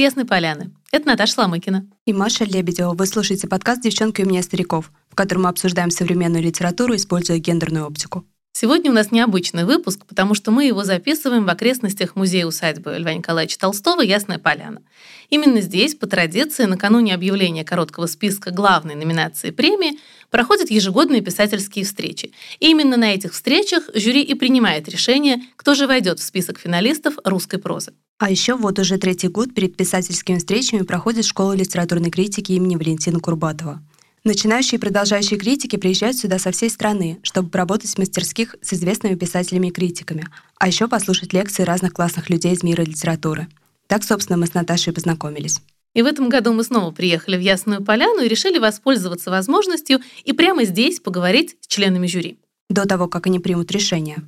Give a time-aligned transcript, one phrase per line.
[0.00, 0.72] Ясной Поляны.
[0.92, 1.86] Это Наташа Ломыкина.
[2.06, 2.94] И Маша Лебедева.
[2.94, 7.86] Вы слушаете подкаст «Девчонка и мне стариков», в котором мы обсуждаем современную литературу, используя гендерную
[7.86, 8.24] оптику.
[8.62, 13.58] Сегодня у нас необычный выпуск, потому что мы его записываем в окрестностях музея-усадьбы Льва Николаевича
[13.58, 14.82] Толстого «Ясная поляна».
[15.30, 22.32] Именно здесь, по традиции, накануне объявления короткого списка главной номинации премии, проходят ежегодные писательские встречи.
[22.58, 27.14] И именно на этих встречах жюри и принимает решение, кто же войдет в список финалистов
[27.24, 27.94] русской прозы.
[28.18, 33.20] А еще вот уже третий год перед писательскими встречами проходит школа литературной критики имени Валентина
[33.20, 33.80] Курбатова.
[34.22, 39.14] Начинающие и продолжающие критики приезжают сюда со всей страны, чтобы поработать в мастерских с известными
[39.14, 40.26] писателями и критиками,
[40.58, 43.48] а еще послушать лекции разных классных людей из мира литературы.
[43.86, 45.60] Так, собственно, мы с Наташей познакомились.
[45.94, 50.32] И в этом году мы снова приехали в Ясную Поляну и решили воспользоваться возможностью и
[50.32, 52.38] прямо здесь поговорить с членами жюри.
[52.68, 54.18] До того, как они примут решение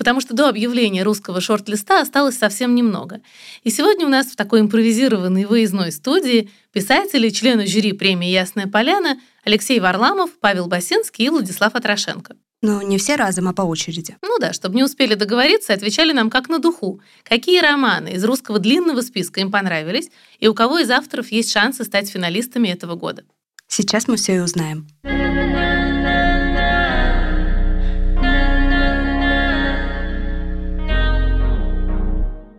[0.00, 3.20] потому что до объявления русского шорт-листа осталось совсем немного.
[3.64, 9.20] И сегодня у нас в такой импровизированной выездной студии писатели, члены жюри премии «Ясная поляна»
[9.44, 12.34] Алексей Варламов, Павел Басинский и Владислав Атрошенко.
[12.62, 14.16] Ну, не все разом, а по очереди.
[14.22, 17.02] Ну да, чтобы не успели договориться, отвечали нам как на духу.
[17.22, 21.84] Какие романы из русского длинного списка им понравились, и у кого из авторов есть шансы
[21.84, 23.24] стать финалистами этого года.
[23.68, 24.88] Сейчас мы все и узнаем.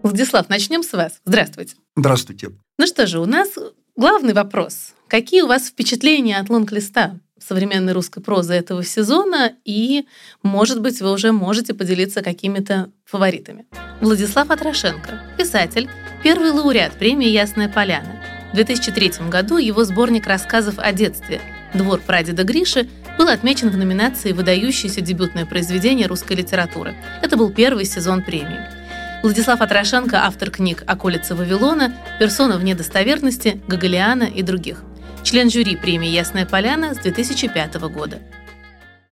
[0.03, 1.21] Владислав, начнем с вас.
[1.25, 1.75] Здравствуйте.
[1.95, 2.49] Здравствуйте.
[2.77, 3.49] Ну что же, у нас
[3.95, 4.93] главный вопрос.
[5.07, 9.53] Какие у вас впечатления от лонг-листа современной русской прозы этого сезона?
[9.63, 10.05] И,
[10.41, 13.65] может быть, вы уже можете поделиться какими-то фаворитами.
[13.99, 15.89] Владислав Атрошенко, писатель,
[16.23, 18.23] первый лауреат премии «Ясная поляна».
[18.51, 21.41] В 2003 году его сборник рассказов о детстве
[21.73, 26.95] «Двор прадеда Гриши» был отмечен в номинации «Выдающееся дебютное произведение русской литературы».
[27.21, 28.80] Это был первый сезон премии.
[29.23, 34.81] Владислав Атрошенко– автор книг «Околица Вавилона», «Персона вне достоверности», «Гоголиана» и других.
[35.21, 38.19] Член жюри премии «Ясная поляна» с 2005 года.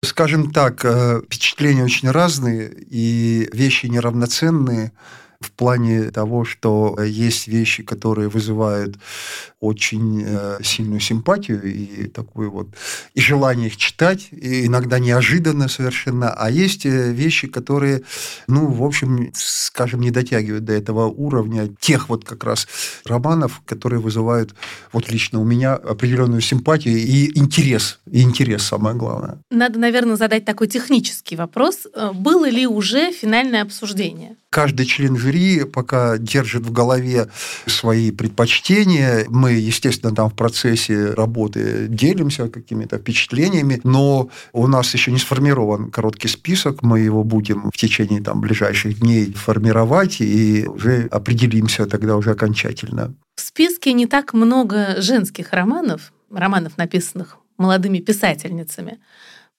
[0.03, 4.91] Скажем так, э, впечатления очень разные и вещи неравноценные
[5.43, 8.97] в плане того, что есть вещи, которые вызывают
[9.59, 12.67] очень э, сильную симпатию и такую вот
[13.13, 18.01] и желание их читать, и иногда неожиданно совершенно, а есть э, вещи, которые,
[18.47, 22.67] ну, в общем, скажем, не дотягивают до этого уровня тех вот как раз
[23.05, 24.53] романов, которые вызывают
[24.91, 29.39] вот лично у меня определенную симпатию и интерес, и интерес самое главное.
[29.49, 31.87] Надо, наверное, задать такой технический вопрос.
[31.93, 34.35] Э, было ли уже финальное обсуждение?
[34.53, 37.27] Каждый член жюри пока держит в голове
[37.65, 39.25] свои предпочтения.
[39.27, 45.89] Мы, естественно, там в процессе работы делимся какими-то впечатлениями, но у нас еще не сформирован
[45.89, 46.83] короткий список.
[46.83, 53.15] Мы его будем в течение там, ближайших дней формировать и уже определимся тогда уже окончательно.
[53.35, 58.99] В списке не так много женских романов, романов, написанных молодыми писательницами.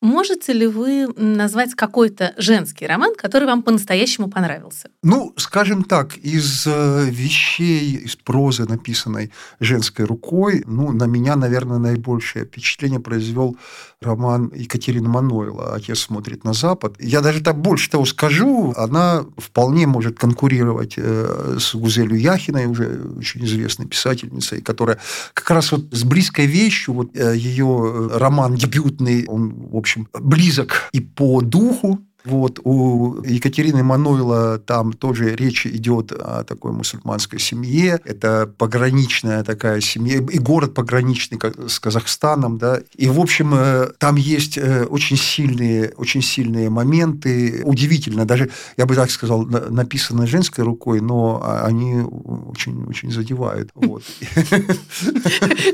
[0.04, 4.90] Можете ли вы назвать какой-то женский роман, который вам по-настоящему понравился?
[5.02, 11.78] Ну, скажем так, из э, вещей, из прозы, написанной женской рукой, ну, на меня, наверное,
[11.78, 13.56] наибольшее впечатление произвел
[14.04, 16.96] роман Екатерины Манойла «Отец смотрит на Запад».
[17.00, 23.00] Я даже так больше того скажу, она вполне может конкурировать э, с Гузелью Яхиной, уже
[23.18, 24.98] очень известной писательницей, которая
[25.32, 30.88] как раз вот с близкой вещью, вот э, ее роман дебютный, он, в общем, близок
[30.92, 38.00] и по духу, вот, у Екатерины Мануила там тоже речь идет о такой мусульманской семье.
[38.04, 42.80] Это пограничная такая семья, и город пограничный с Казахстаном, да.
[42.96, 47.60] И, в общем, э, там есть э, очень сильные, очень сильные моменты.
[47.64, 52.04] Удивительно, даже, я бы так сказал, написаны женской рукой, но они
[52.46, 53.70] очень, очень задевают.
[53.74, 54.02] Вот.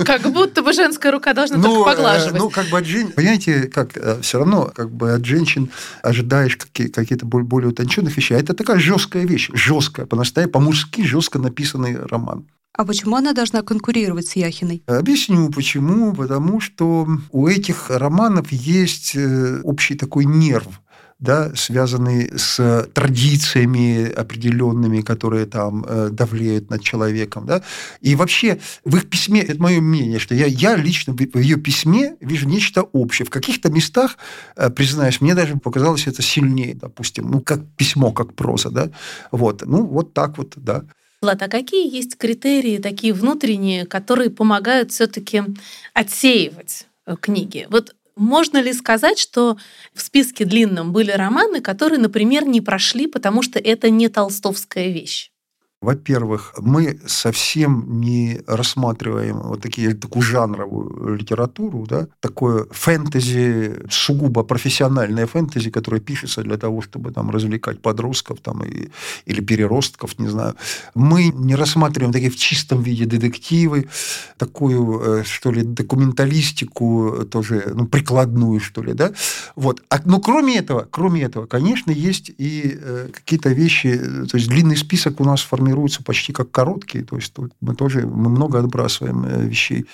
[0.05, 2.41] Как будто бы женская рука должна ну, только э, поглаживать.
[2.41, 5.71] Ну, как бы от женщин, понимаете, как все равно, как бы от женщин
[6.03, 8.37] ожидать ожидаешь какие-то более утонченных вещей.
[8.37, 12.47] А это такая жесткая вещь, жесткая, по-настоящему, по-мужски жестко написанный роман.
[12.73, 14.83] А почему она должна конкурировать с Яхиной?
[14.87, 16.15] Объясню почему.
[16.15, 20.81] Потому что у этих романов есть э, общий такой нерв
[21.21, 27.47] да, связанный с традициями определенными, которые там э, давлеют над человеком.
[27.47, 27.63] Да?
[28.01, 32.17] И вообще в их письме, это мое мнение, что я, я лично в ее письме
[32.21, 33.27] вижу нечто общее.
[33.27, 34.17] В каких-то местах,
[34.57, 38.71] э, признаюсь, мне даже показалось это сильнее, допустим, ну, как письмо, как проза.
[38.71, 38.91] Да?
[39.31, 39.63] Вот.
[39.67, 40.85] Ну, вот так вот, да.
[41.21, 45.43] Влад, а какие есть критерии такие внутренние, которые помогают все-таки
[45.93, 47.67] отсеивать э, книги?
[47.69, 49.57] Вот можно ли сказать, что
[49.95, 55.30] в списке длинном были романы, которые, например, не прошли, потому что это не толстовская вещь?
[55.83, 65.27] Во-первых, мы совсем не рассматриваем вот такие, такую жанровую литературу, да, такое фэнтези, сугубо профессиональное
[65.27, 68.91] фэнтези, которое пишется для того, чтобы там развлекать подростков там, и,
[69.25, 70.55] или переростков, не знаю.
[70.95, 73.89] Мы не рассматриваем такие в чистом виде детективы,
[74.37, 79.15] такую, э, что ли, документалистику тоже, ну, прикладную, что ли, да.
[79.57, 79.83] Вот.
[79.89, 83.99] А, но кроме этого, кроме этого, конечно, есть и э, какие-то вещи,
[84.31, 88.07] то есть длинный список у нас формируется формируются почти как короткие, то есть мы тоже
[88.07, 89.87] мы много отбрасываем э, вещей.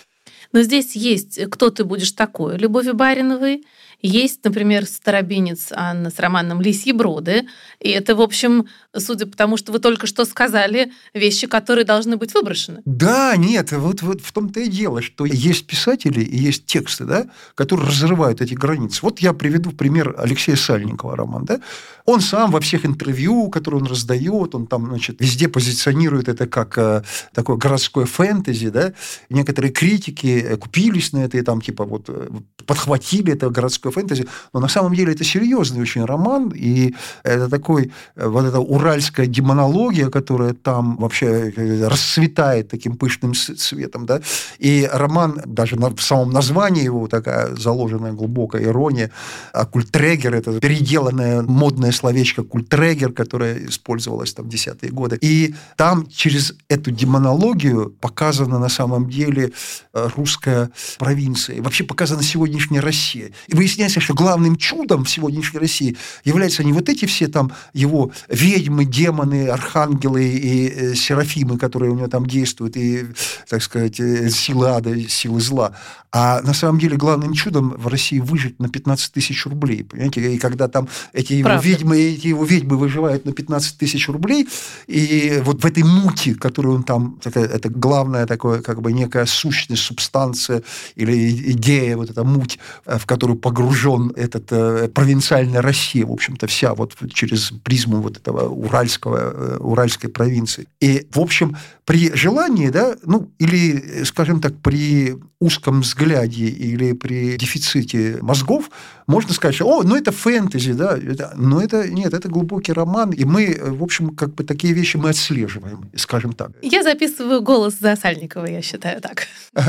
[0.52, 3.64] Но здесь есть «Кто ты будешь такой» Любови Бариновой,
[4.02, 7.46] есть, например, старобинец Анна с романом «Лисьи броды».
[7.80, 12.16] И это, в общем, судя по тому, что вы только что сказали, вещи, которые должны
[12.16, 12.82] быть выброшены.
[12.84, 17.26] Да, нет, вот, вот в том-то и дело, что есть писатели и есть тексты, да,
[17.54, 19.00] которые разрывают эти границы.
[19.02, 21.44] Вот я приведу пример Алексея Сальникова роман.
[21.44, 21.60] Да?
[22.06, 26.78] Он сам во всех интервью, которые он раздает, он там, значит, везде позиционирует это как
[26.78, 27.02] э,
[27.34, 28.92] такое городское фэнтези, да.
[29.28, 32.28] Некоторые критики э, купились на это и там типа вот э,
[32.64, 36.94] подхватили это городское фэнтези, но на самом деле это серьезный очень роман, и
[37.24, 41.52] это такой, э, вот эта уральская демонология, которая там вообще
[41.88, 44.20] расцветает таким пышным цветом, да,
[44.58, 49.10] и роман, даже в самом названии его такая заложенная глубокая ирония,
[49.52, 56.06] а культрегер, это переделанное модное словечко культрегер, которое использовалось там в десятые годы, и там
[56.06, 59.52] через эту демонологию показана на самом деле
[59.94, 63.32] э, русская провинция, вообще показана сегодняшняя Россия.
[63.48, 67.52] И выясняется, выясняется, что главным чудом в сегодняшней России являются не вот эти все там
[67.72, 73.06] его ведьмы, демоны, архангелы и э, серафимы, которые у него там действуют, и,
[73.48, 75.72] так сказать, э, силы ада, силы зла,
[76.18, 79.84] а на самом деле главным чудом в России выжить на 15 тысяч рублей.
[79.84, 80.34] Понимаете?
[80.34, 84.48] И когда там эти его ведьмы, эти его ведьмы выживают на 15 тысяч рублей,
[84.86, 89.26] и вот в этой муте, которую он там, это, это главная такое, как бы некая
[89.26, 90.62] сущность, субстанция
[90.94, 96.46] или идея, вот эта муть, э, в которую погружен этот э, провинциальная Россия, в общем-то,
[96.46, 100.66] вся вот через призму вот этого уральского, э, уральской провинции.
[100.80, 107.36] И, в общем, при желании, да, ну, или, скажем так, при узком взгляде или при
[107.36, 108.70] дефиците мозгов,
[109.06, 113.10] можно сказать, что, о, ну это фэнтези, да, это, но это, нет, это глубокий роман,
[113.10, 116.50] и мы, в общем, как бы такие вещи мы отслеживаем, скажем так.
[116.62, 119.26] Я записываю голос за Сальникова, я считаю так.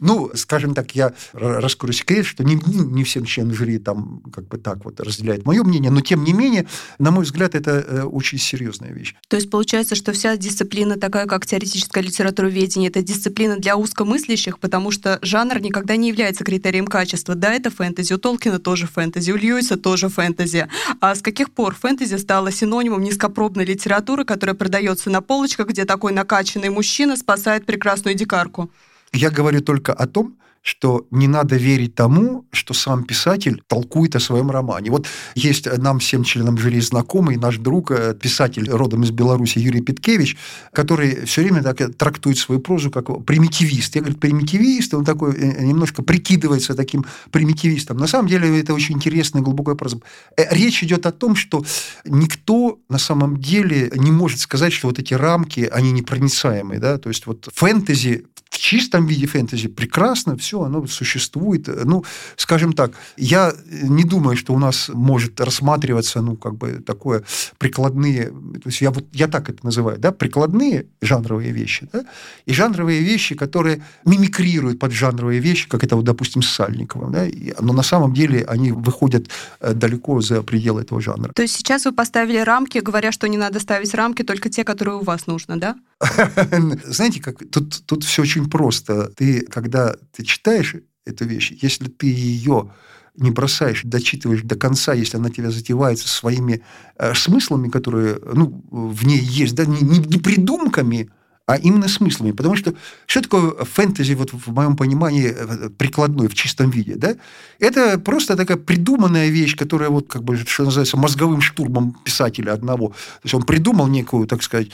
[0.00, 4.58] Ну, скажем так, я раскрою секрет, что не, не всем члены жюри там как бы
[4.58, 6.66] так вот разделяют мое мнение, но тем не менее,
[6.98, 9.14] на мой взгляд, это э, очень серьезная вещь.
[9.28, 14.90] То есть получается, что вся дисциплина такая, как теоретическое литературоведение, это дисциплина для узкомыслящих, потому
[14.90, 17.34] что жанр никогда не является критерием качества.
[17.34, 20.68] Да, это фэнтези, у Толкина тоже фэнтези, у Льюиса тоже фэнтези.
[21.00, 26.12] А с каких пор фэнтези стало синонимом низкопробной литературы, которая продается на полочках, где такой
[26.12, 28.70] накачанный мужчина спасает прекрасную дикарку?
[29.12, 34.20] Я говорю только о том, что не надо верить тому, что сам писатель толкует о
[34.20, 34.90] своем романе.
[34.90, 39.82] Вот есть нам всем членам жюри знакомый наш друг, э, писатель родом из Беларуси Юрий
[39.82, 40.38] Петкевич,
[40.72, 43.94] который все время так трактует свою прозу как примитивист.
[43.94, 47.98] Я говорю, примитивист, он такой э, немножко прикидывается таким примитивистом.
[47.98, 49.98] На самом деле это очень интересная глубокая проза.
[50.38, 51.62] Э, речь идет о том, что
[52.06, 56.80] никто на самом деле не может сказать, что вот эти рамки, они непроницаемые.
[56.80, 56.96] Да?
[56.96, 61.68] То есть вот фэнтези в чистом виде фэнтези прекрасно, все, оно существует.
[61.84, 62.04] Ну,
[62.36, 67.24] скажем так, я не думаю, что у нас может рассматриваться, ну, как бы такое
[67.58, 72.04] прикладные, то есть я вот, я так это называю, да, прикладные жанровые вещи, да,
[72.46, 77.26] и жанровые вещи, которые мимикрируют под жанровые вещи, как это вот, допустим, с Сальниковым, да,
[77.60, 79.26] но на самом деле они выходят
[79.60, 81.32] э, далеко за пределы этого жанра.
[81.34, 84.98] То есть сейчас вы поставили рамки, говоря, что не надо ставить рамки, только те, которые
[84.98, 85.74] у вас нужно, да?
[86.84, 89.10] Знаете, как тут, тут все очень просто.
[89.16, 92.70] Ты, когда ты читаешь эту вещь, если ты ее
[93.16, 96.62] не бросаешь, дочитываешь до конца, если она тебя затевается своими
[96.98, 101.10] э, смыслами, которые ну, в ней есть, да, не, не, придумками,
[101.46, 102.32] а именно смыслами.
[102.32, 102.74] Потому что
[103.06, 106.94] что такое фэнтези, вот в моем понимании, э, прикладной, в чистом виде?
[106.96, 107.16] Да?
[107.58, 112.88] Это просто такая придуманная вещь, которая, вот, как бы, что называется, мозговым штурмом писателя одного.
[112.88, 114.68] То есть он придумал некую, так сказать,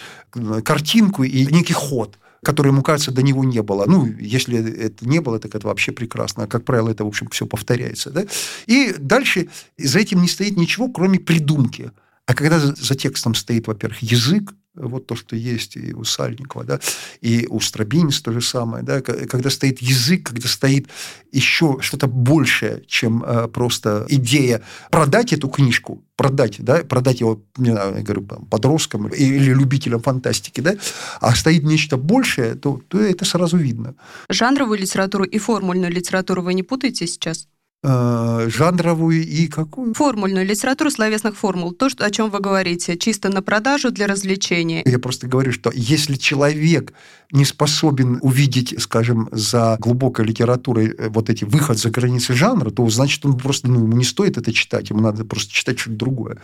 [0.64, 3.84] картинку и некий ход который ему кажется, до него не было.
[3.86, 6.44] Ну, если это не было, так это вообще прекрасно.
[6.44, 8.10] А, как правило, это, в общем, все повторяется.
[8.10, 8.24] Да?
[8.66, 11.92] И дальше за этим не стоит ничего, кроме придумки.
[12.26, 16.80] А когда за текстом стоит, во-первых, язык, вот то, что есть и у Сальникова, да,
[17.20, 20.88] и у Стробинец то же самое, да, когда стоит язык, когда стоит
[21.32, 27.70] еще что-то большее, чем э, просто идея продать эту книжку, продать, да, продать его, не
[27.70, 30.76] знаю, я говорю, подросткам или любителям фантастики, да,
[31.20, 33.94] а стоит нечто большее, то, то это сразу видно.
[34.28, 37.48] Жанровую литературу и формульную литературу вы не путаете сейчас?
[37.82, 39.94] Э, жанровую и какую?
[39.94, 41.72] Формульную литературу словесных формул.
[41.72, 44.82] То, что, о чем вы говорите, чисто на продажу для развлечения.
[44.84, 46.92] Я просто говорю, что если человек
[47.32, 52.86] не способен увидеть, скажем, за глубокой литературой э, вот эти выход за границы жанра, то
[52.90, 56.36] значит он просто ну, ему не стоит это читать, ему надо просто читать что-то другое.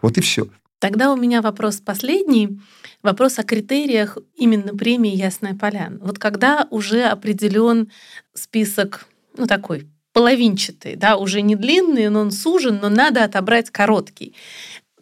[0.00, 0.46] Вот и все.
[0.78, 2.60] Тогда у меня вопрос последний.
[3.02, 5.98] Вопрос о критериях именно премии «Ясная поляна».
[6.00, 7.90] Вот когда уже определен
[8.34, 14.34] список, ну такой, половинчатый, да, уже не длинный, но он сужен, но надо отобрать короткий.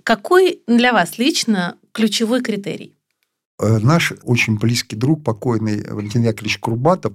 [0.02, 2.95] Какой для вас лично ключевой критерий?
[3.61, 7.12] Э, наш очень близкий друг, покойный Валентин Яковлевич Курбатов,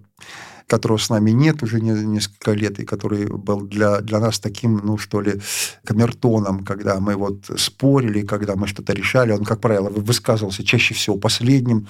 [0.67, 4.97] которого с нами нет уже несколько лет, и который был для, для нас таким, ну,
[4.97, 5.41] что ли,
[5.83, 9.31] камертоном, когда мы вот спорили, когда мы что-то решали.
[9.31, 11.87] Он, как правило, высказывался чаще всего последним.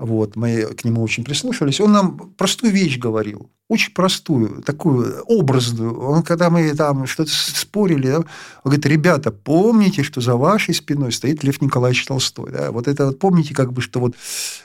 [0.00, 1.78] Вот, мы к нему очень прислушивались.
[1.78, 6.00] Он нам простую вещь говорил, очень простую, такую образную.
[6.00, 8.24] Он, когда мы там что-то спорили, он
[8.64, 12.50] говорит, ребята, помните, что за вашей спиной стоит Лев Николаевич Толстой.
[12.50, 12.72] Да?
[12.72, 14.14] Вот это вот помните, как бы, что вот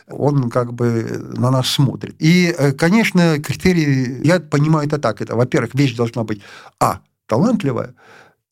[0.08, 2.16] он как бы на нас смотрит.
[2.20, 5.22] И, э, конечно, критерии, я понимаю это так.
[5.22, 6.42] Это, во-первых, вещь должна быть,
[6.80, 7.94] а, талантливая,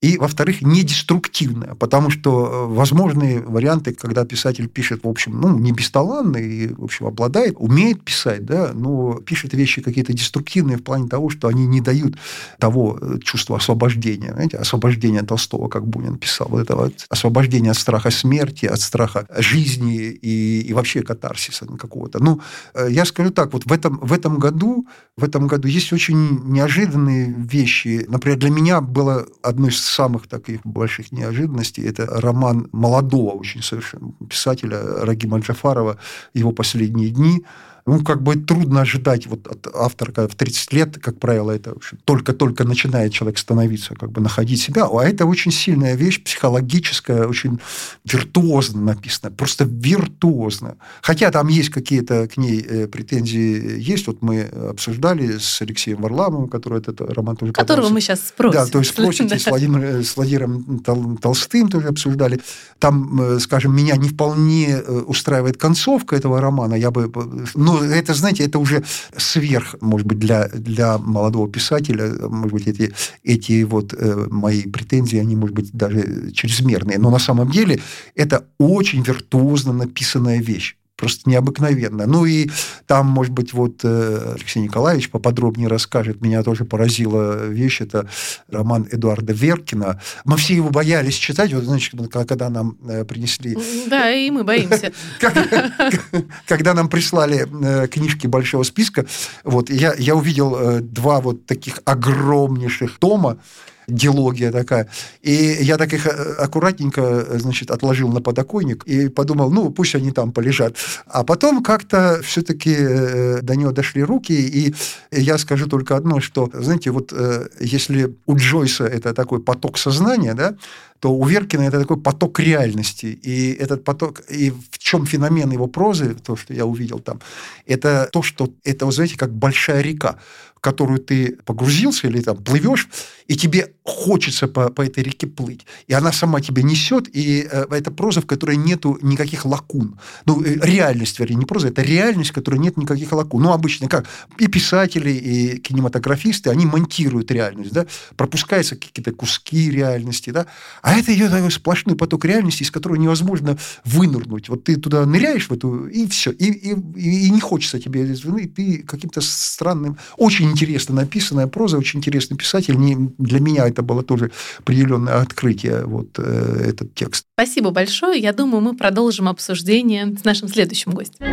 [0.03, 5.57] и, во-вторых, не деструктивная, потому что э, возможные варианты, когда писатель пишет, в общем, ну,
[5.57, 10.83] не бесталанный, и, в общем, обладает, умеет писать, да, но пишет вещи какие-то деструктивные в
[10.83, 12.17] плане того, что они не дают
[12.59, 17.77] того э, чувства освобождения, знаете, освобождения Толстого, как Бунин писал, вот это вот освобождение от
[17.77, 22.21] страха смерти, от страха жизни и, и вообще катарсиса какого-то.
[22.21, 22.41] Ну,
[22.73, 26.41] э, я скажу так, вот в этом, в этом году, в этом году есть очень
[26.43, 28.05] неожиданные вещи.
[28.09, 34.13] Например, для меня было одно из самых таких больших неожиданностей это роман молодого очень совершенно
[34.29, 35.97] писателя Рагима Джафарова
[36.33, 37.45] «Его последние дни»,
[37.85, 41.75] ну, как бы трудно ожидать вот от автора, в 30 лет, как правило, это
[42.05, 44.85] только-только начинает человек становиться, как бы находить себя.
[44.85, 47.59] А это очень сильная вещь, психологическая, очень
[48.05, 50.77] виртуозно написана, просто виртуозно.
[51.01, 54.07] Хотя там есть какие-то к ней э, претензии, есть.
[54.07, 58.61] Вот мы обсуждали с Алексеем Варламовым, который этот роман тоже Которого мы сейчас спросим.
[58.61, 60.79] Да, то есть спросите, с, Владимиром, э, с Владимиром
[61.21, 62.39] Толстым тоже обсуждали.
[62.79, 66.75] Там, э, скажем, меня не вполне устраивает концовка этого романа.
[66.75, 67.11] Я бы...
[67.55, 68.83] Но ну, это, знаете, это уже
[69.17, 75.17] сверх, может быть, для, для молодого писателя, может быть, эти, эти вот э, мои претензии,
[75.17, 76.99] они, может быть, даже чрезмерные.
[76.99, 77.79] Но на самом деле
[78.15, 82.05] это очень виртуозно написанная вещь просто необыкновенно.
[82.05, 82.49] Ну и
[82.87, 86.21] там, может быть, вот э, Алексей Николаевич поподробнее расскажет.
[86.21, 87.81] Меня тоже поразила вещь.
[87.81, 88.07] Это
[88.49, 89.99] роман Эдуарда Веркина.
[90.23, 91.51] Мы все его боялись читать.
[91.51, 93.57] Вот, значит, когда нам э, принесли...
[93.89, 94.93] Да, и мы боимся.
[96.47, 99.05] Когда нам прислали э, книжки большого списка,
[99.43, 103.39] вот, я, я увидел два вот таких огромнейших тома,
[103.87, 104.87] дилогия такая.
[105.21, 110.11] И я так их э, аккуратненько, значит, отложил на подоконник и подумал, ну, пусть они
[110.11, 110.75] там полежат.
[111.07, 114.73] А потом как-то все-таки э, до него дошли руки, и
[115.11, 120.33] я скажу только одно, что, знаете, вот э, если у Джойса это такой поток сознания,
[120.33, 120.55] да,
[121.03, 123.07] то у Веркина это такой поток реальности.
[123.07, 127.19] И этот поток, и в чем феномен его прозы, то, что я увидел там,
[127.65, 130.15] это то, что это, вы знаете, как большая река
[130.63, 132.87] которую ты погрузился или там плывешь,
[133.27, 135.65] и тебе хочется по, по этой реке плыть.
[135.87, 139.99] И она сама тебя несет, и э, это проза, в которой нету никаких лакун.
[140.25, 143.43] Ну, э, реальность, вернее, не проза, это реальность, в которой нет никаких лакун.
[143.43, 144.05] Ну, обычно как
[144.37, 150.45] и писатели, и кинематографисты, они монтируют реальность, да, пропускаются какие-то куски реальности, да,
[150.81, 154.47] а это идет такой сплошной поток реальности, из которого невозможно вынырнуть.
[154.47, 158.47] Вот ты туда ныряешь в эту, и все, и, и, и не хочется тебе, и
[158.47, 162.75] ты каким-то странным, очень интересно написанная проза, очень интересный писатель.
[162.75, 167.25] Не, для меня это было тоже определенное открытие, вот э, этот текст.
[167.35, 168.21] Спасибо большое.
[168.21, 171.25] Я думаю, мы продолжим обсуждение с нашим следующим гостем.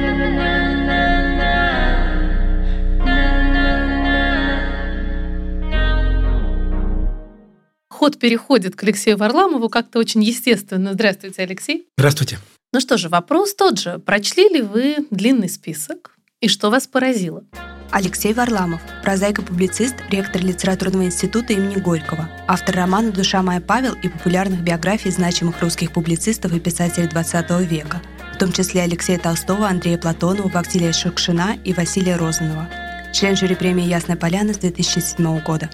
[7.89, 10.95] Ход переходит к Алексею Варламову как-то очень естественно.
[10.95, 11.87] Здравствуйте, Алексей.
[11.99, 12.39] Здравствуйте.
[12.73, 13.99] Ну что же, вопрос тот же.
[13.99, 16.17] Прочли ли вы длинный список?
[16.41, 17.45] И что вас поразило?
[17.91, 23.93] Алексей Варламов, прозаик и публицист, ректор литературного института имени Горького, автор романа «Душа моя Павел»
[23.93, 28.01] и популярных биографий значимых русских публицистов и писателей XX века.
[28.39, 32.71] том числе Алексея Толстого, Андрея Платонова, Вактилия Шукшина и Василия Розанова.
[33.13, 35.69] Член жюри премии «Ясная поляна» с 2007 года.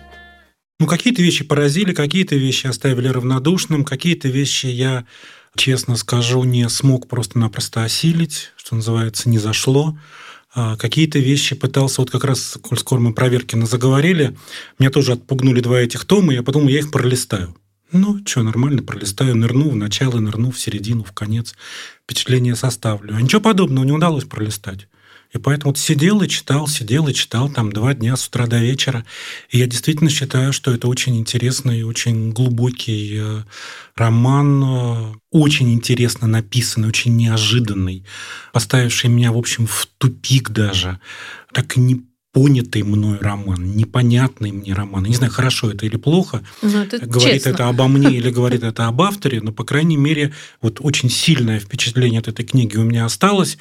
[0.80, 5.06] Ну, какие-то вещи поразили, какие-то вещи оставили равнодушным, какие-то вещи я,
[5.54, 9.96] честно скажу, не смог просто-напросто осилить, что называется, не зашло.
[10.58, 14.34] А какие-то вещи пытался, вот как раз, коль скоро мы проверки на заговорили,
[14.78, 17.54] меня тоже отпугнули два этих тома, и я подумал, я их пролистаю.
[17.92, 21.54] Ну, что, нормально, пролистаю, нырну в начало, нырну в середину, в конец,
[22.04, 23.14] впечатление составлю.
[23.14, 24.88] А ничего подобного не удалось пролистать.
[25.36, 28.58] И поэтому вот сидел и читал, сидел и читал там два дня с утра до
[28.58, 29.04] вечера.
[29.50, 33.42] И я действительно считаю, что это очень интересный, очень глубокий э,
[33.94, 38.04] роман, э, очень интересно написанный, очень неожиданный,
[38.52, 41.00] поставивший меня, в общем, в тупик даже.
[41.52, 45.04] Так не понятый мной роман, непонятный мне роман.
[45.04, 47.48] Я не знаю, хорошо это или плохо, ну, это говорит честно.
[47.48, 51.60] это обо мне или говорит это об авторе, но, по крайней мере, вот очень сильное
[51.60, 53.56] впечатление от этой книги у меня осталось.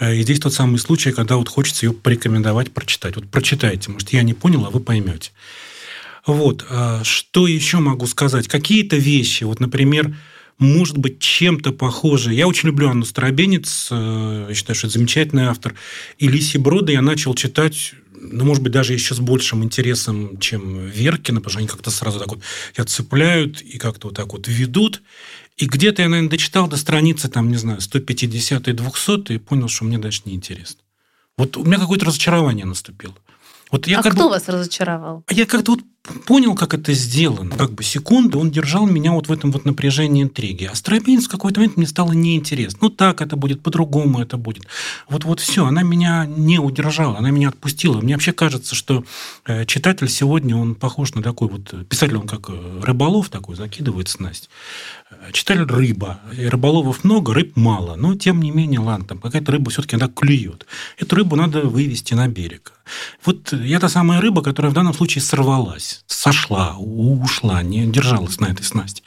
[0.00, 3.14] Э, и здесь тот самый случай, когда вот хочется ее порекомендовать, прочитать.
[3.14, 5.30] Вот прочитайте, может, я не понял, а вы поймете.
[6.26, 8.48] Вот, а что еще могу сказать?
[8.48, 10.14] Какие-то вещи, вот, например,
[10.58, 12.36] может быть, чем-то похожие.
[12.36, 15.74] Я очень люблю Анну Старобенец, э, я считаю, что это замечательный автор.
[16.18, 20.86] И Лиси Брода я начал читать ну, может быть, даже еще с большим интересом, чем
[20.86, 22.40] Веркина, потому что они как-то сразу так вот
[22.76, 25.02] я цепляют и как-то вот так вот ведут.
[25.60, 29.68] И где-то я, наверное, дочитал до страницы, там, не знаю, 150 и 200 и понял,
[29.68, 30.80] что мне дальше неинтересно.
[31.36, 33.14] Вот у меня какое-то разочарование наступило.
[33.70, 35.22] Вот я а как кто бы, вас разочаровал?
[35.30, 35.80] Я как-то вот
[36.26, 37.56] понял, как это сделано.
[37.56, 40.64] Как бы секунду он держал меня вот в этом вот напряжении интриги.
[40.64, 42.78] А Стропинец в какой-то момент мне стало неинтересно.
[42.82, 44.64] Ну, так это будет, по-другому это будет.
[45.08, 48.00] Вот, вот все, она меня не удержала, она меня отпустила.
[48.00, 49.04] Мне вообще кажется, что
[49.46, 51.86] э, читатель сегодня, он похож на такой вот...
[51.86, 54.48] Писатель, он как э, рыболов такой, закидывает снасть.
[55.32, 56.20] Читатель рыба.
[56.36, 57.96] Рыболовов много, рыб мало.
[57.96, 60.66] Но, тем не менее, ладно, там какая-то рыба все-таки она клюет.
[60.98, 62.72] Эту рыбу надо вывести на берег.
[63.24, 68.46] Вот я та самая рыба, которая в данном случае сорвалась, сошла, ушла, не держалась на
[68.46, 69.02] этой снасти.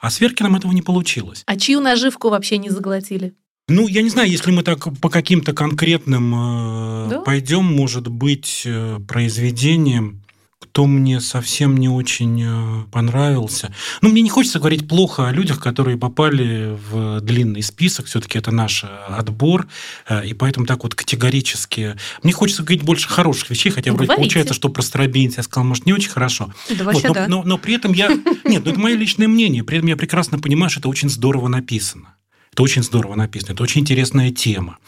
[0.00, 1.42] А с Веркиным этого не получилось.
[1.46, 3.34] А чью наживку вообще не заглотили?
[3.68, 7.20] Ну, я не знаю, если мы так по каким-то конкретным э, Да?
[7.20, 10.23] пойдем, может быть, э, произведением,
[10.64, 13.72] кто мне совсем не очень э, понравился.
[14.00, 18.06] Ну, мне не хочется говорить плохо о людях, которые попали в длинный список.
[18.06, 19.68] Все-таки это наш э, отбор,
[20.08, 21.96] э, и поэтому так вот категорически.
[22.22, 24.22] Мне хочется говорить больше хороших вещей, хотя вроде Говорите.
[24.22, 26.52] получается, что про Старобинец я сказал, может, не очень хорошо.
[26.70, 27.28] Да Вот, но, да.
[27.28, 28.08] но, но при этом я...
[28.44, 29.64] Нет, ну это мое личное мнение.
[29.64, 32.14] При этом я прекрасно понимаю, что это очень здорово написано.
[32.54, 33.54] Это очень здорово написано.
[33.54, 34.78] Это очень интересная тема.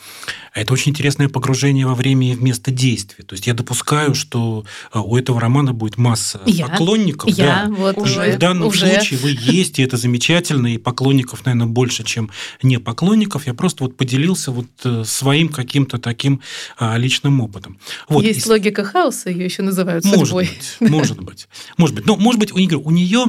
[0.54, 3.24] Это очень интересное погружение во время и в место действия.
[3.24, 6.68] То есть я допускаю, что э, у этого романа будет масса Я?
[6.68, 7.28] поклонников.
[7.28, 7.74] Я да.
[7.76, 8.86] вот уже, в данном уже.
[8.86, 12.30] случае вы есть, и это замечательно, и поклонников, наверное, больше, чем
[12.62, 13.48] не поклонников.
[13.48, 16.42] Я просто вот поделился вот э, своим каким-то таким
[16.78, 17.80] а, личным опытом.
[18.08, 18.22] Вот.
[18.22, 20.48] Есть И логика хаоса, ее еще называют может судьбой.
[20.78, 22.06] быть, может быть, может быть.
[22.06, 22.58] Но, может быть, у
[22.90, 23.24] нее,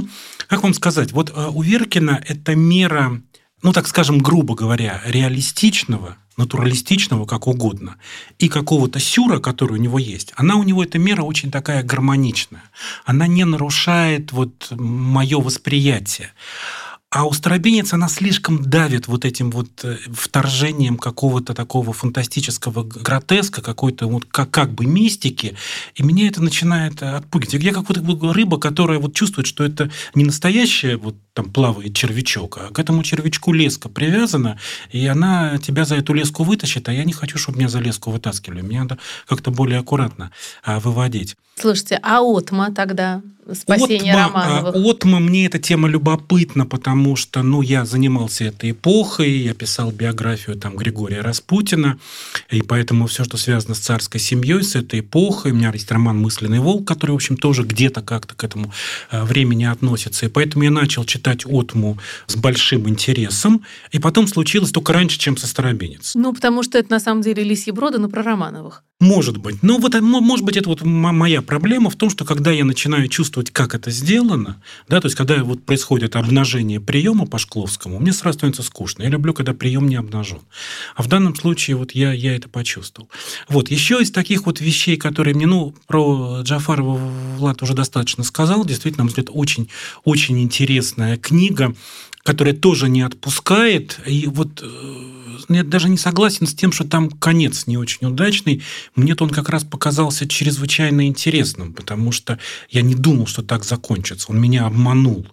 [0.47, 3.19] как вам сказать, вот э, у Веркина это мера,
[3.63, 7.95] ну, так скажем, грубо говоря, реалистичного, натуралистичного, как угодно,
[8.37, 12.63] и какого-то сюра, который у него есть, она у него, эта мера очень такая гармоничная.
[13.05, 16.31] Она не нарушает вот мое восприятие.
[17.09, 23.61] А у Старобинец она слишком давит вот этим вот э, вторжением какого-то такого фантастического гротеска,
[23.61, 25.55] какой-то вот как, как бы мистики,
[25.95, 27.63] и меня это начинает э, отпугивать.
[27.63, 27.97] Я как вот
[28.35, 33.03] рыба, которая вот чувствует, что это не настоящая вот там плавает червячок, а к этому
[33.03, 34.59] червячку леска привязана,
[34.91, 38.11] и она тебя за эту леску вытащит, а я не хочу, чтобы меня за леску
[38.11, 38.61] вытаскивали.
[38.61, 41.37] Мне надо как-то более аккуратно а, выводить.
[41.55, 43.21] Слушайте, а Отма тогда?
[43.53, 44.75] Спасение Отма, Романовых.
[44.75, 49.91] а, Отма, мне эта тема любопытна, потому что, ну, я занимался этой эпохой, я писал
[49.91, 51.97] биографию там Григория Распутина,
[52.49, 56.19] и поэтому все, что связано с царской семьей, с этой эпохой, у меня есть роман
[56.19, 58.73] «Мысленный волк», который, в общем, тоже где-то как-то к этому
[59.11, 64.71] э, времени относится, и поэтому я начал читать Отму с большим интересом, и потом случилось
[64.71, 66.13] только раньше, чем со Старобинец.
[66.15, 68.83] Ну, потому что это на самом деле Лисьи Броды, но про Романовых.
[68.99, 69.61] Может быть.
[69.61, 73.07] Но вот, мо- может быть, это вот моя проблема в том, что когда я начинаю
[73.07, 78.11] чувствовать, как это сделано, да, то есть когда вот происходит обнажение приема по Шкловскому, мне
[78.11, 79.03] сразу становится скучно.
[79.03, 80.39] Я люблю, когда прием не обнажен.
[80.95, 83.07] А в данном случае вот я, я это почувствовал.
[83.47, 83.69] Вот.
[83.69, 86.99] Еще из таких вот вещей, которые мне, ну, про Джафарова
[87.37, 89.69] Влад уже достаточно сказал, действительно, на мой взгляд, очень,
[90.05, 91.75] очень интересная книга,
[92.27, 94.01] которая тоже не отпускает.
[94.05, 98.63] И вот э, я даже не согласен с тем, что там конец не очень удачный.
[98.97, 102.37] Мне-то он как раз показался чрезвычайно интересным, потому что
[102.69, 104.29] я не думал, что так закончится.
[104.29, 105.25] Он меня обманул.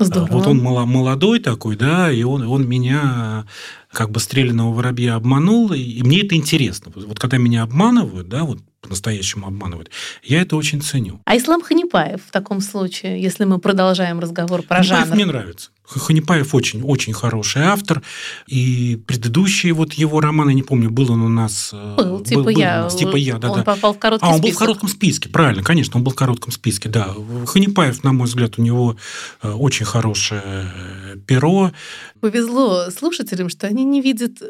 [0.00, 0.32] Здорово.
[0.32, 3.46] Вот он молодой такой, да, и он, он меня
[3.92, 6.90] как бы стрелянного воробья обманул, и мне это интересно.
[6.92, 9.90] Вот когда меня обманывают, да, вот по-настоящему обманывают.
[10.22, 11.20] Я это очень ценю.
[11.24, 15.14] А Ислам Ханипаев в таком случае, если мы продолжаем разговор про Ханипаев жанр?
[15.14, 15.70] мне нравится.
[15.84, 18.02] Ханипаев очень, очень хороший автор.
[18.46, 21.70] И предыдущие вот его романы, не помню, был он у нас...
[21.72, 22.80] Э, был, типа был, я.
[22.80, 23.64] У нас, типа я, да, он да.
[23.64, 24.50] попал в короткий А, он список.
[24.50, 27.14] был в коротком списке, правильно, конечно, он был в коротком списке, да.
[27.46, 28.96] Ханипаев, на мой взгляд, у него
[29.42, 31.72] э, очень хорошее э, перо.
[32.20, 34.42] Повезло слушателям, что они не видят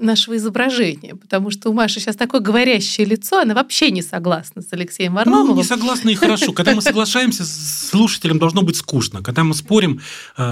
[0.00, 4.72] нашего изображения, потому что у Маши сейчас такое говорящее лицо, она вообще не согласна с
[4.72, 5.50] Алексеем Варламовым.
[5.50, 6.52] Ну, не согласна и хорошо.
[6.52, 9.22] Когда мы соглашаемся, слушателям должно быть скучно.
[9.22, 10.00] Когда мы спорим,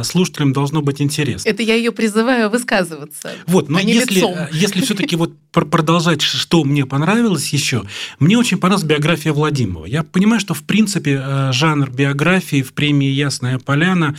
[0.03, 1.49] слушателям должно быть интересно.
[1.49, 3.33] Это я ее призываю высказываться.
[3.47, 4.37] Вот, но а если, лицом.
[4.53, 7.85] если все-таки вот продолжать, что мне понравилось еще,
[8.19, 9.87] мне очень понравилась биография Владимира.
[9.87, 14.17] Я понимаю, что в принципе жанр биографии в премии Ясная Поляна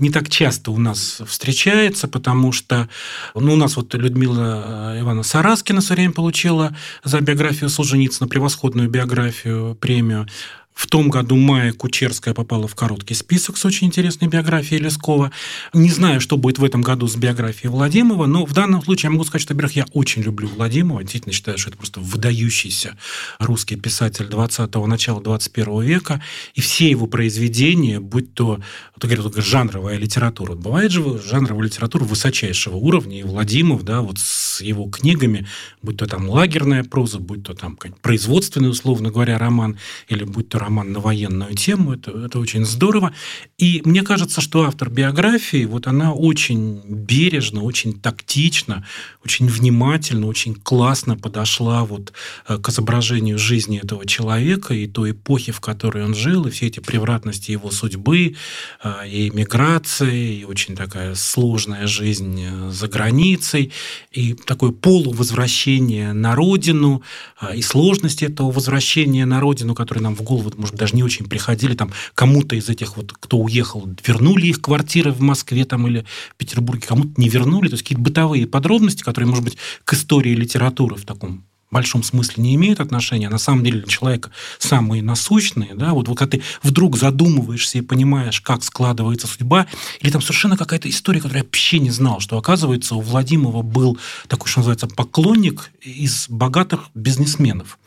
[0.00, 2.88] не так часто у нас встречается, потому что
[3.34, 4.65] ну, у нас вот Людмила
[5.00, 10.26] Ивана Сараскина все время получила за биографию Солженицына превосходную биографию, премию.
[10.76, 15.32] В том году Майя Кучерская попала в короткий список с очень интересной биографией Лескова.
[15.72, 19.12] Не знаю, что будет в этом году с биографией Владимира, но в данном случае я
[19.12, 22.98] могу сказать, что, во-первых, я очень люблю Владимира, действительно считаю, что это просто выдающийся
[23.38, 26.22] русский писатель 20-го, начала 21 века,
[26.54, 28.60] и все его произведения, будь то,
[28.94, 34.60] вот говорят, жанровая литература, бывает же жанровая литература высочайшего уровня, и Владимир, да, вот с
[34.60, 35.46] его книгами,
[35.80, 40.65] будь то там лагерная проза, будь то там производственный, условно говоря, роман, или будь то
[40.66, 43.12] роман на военную тему, это, это очень здорово.
[43.56, 48.84] И мне кажется, что автор биографии, вот она очень бережно, очень тактично,
[49.24, 52.12] очень внимательно, очень классно подошла вот
[52.46, 56.80] к изображению жизни этого человека и той эпохи, в которой он жил, и все эти
[56.80, 58.34] превратности его судьбы,
[59.06, 63.72] и миграции, и очень такая сложная жизнь за границей,
[64.10, 67.02] и такое полувозвращение на родину,
[67.54, 71.74] и сложности этого возвращения на родину, которое нам в голову может даже не очень приходили,
[71.74, 76.36] там кому-то из этих вот, кто уехал, вернули их квартиры в Москве там или в
[76.36, 80.96] Петербурге, кому-то не вернули, то есть какие-то бытовые подробности, которые, может быть, к истории литературы
[80.96, 85.74] в таком большом смысле не имеют отношения, а на самом деле для человека самые насущные,
[85.74, 89.66] да, вот, вот когда ты вдруг задумываешься и понимаешь, как складывается судьба,
[90.00, 93.98] или там совершенно какая-то история, которую я вообще не знал, что, оказывается, у Владимира был
[94.28, 97.78] такой, что называется, поклонник из богатых бизнесменов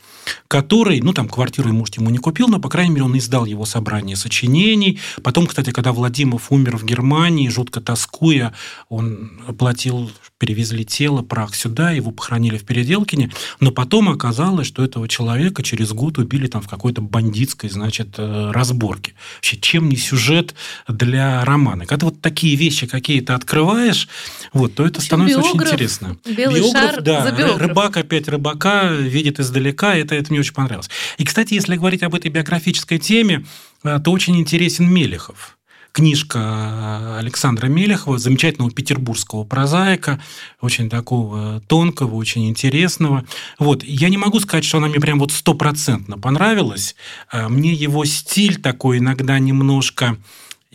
[0.47, 3.65] который, ну, там, квартиру, может, ему не купил, но, по крайней мере, он издал его
[3.65, 4.99] собрание сочинений.
[5.23, 8.53] Потом, кстати, когда Владимиров умер в Германии, жутко тоскуя,
[8.89, 15.07] он оплатил, перевезли тело, прах сюда, его похоронили в Переделкине, но потом оказалось, что этого
[15.07, 19.13] человека через год убили там в какой-то бандитской, значит, разборке.
[19.35, 20.55] Вообще, чем не сюжет
[20.87, 21.85] для романа?
[21.85, 24.07] Когда вот такие вещи какие-то открываешь,
[24.53, 26.17] вот, то это становится биограф, очень интересно.
[26.25, 27.57] Белый биограф, шар да, за биограф.
[27.57, 30.89] рыбак опять рыбака видит издалека, это это мне очень понравилось.
[31.17, 33.45] И, кстати, если говорить об этой биографической теме,
[33.83, 35.55] то очень интересен Мелехов
[35.91, 40.21] книжка Александра Мелехова, замечательного петербургского прозаика,
[40.61, 43.25] очень такого тонкого, очень интересного.
[43.57, 43.83] Вот.
[43.83, 46.95] Я не могу сказать, что она мне прям вот стопроцентно понравилась.
[47.33, 50.17] Мне его стиль такой иногда немножко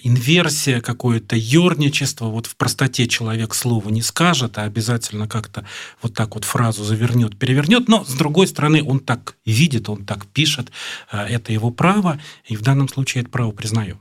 [0.04, 2.26] инверсия, какое-то ерничество.
[2.26, 5.66] Вот в простоте человек слова не скажет, а обязательно как-то
[6.02, 7.88] вот так вот фразу завернет, перевернет.
[7.88, 10.70] Но, с другой стороны, он так видит, он так пишет.
[11.10, 13.98] Это его право, и в данном случае это право признаю.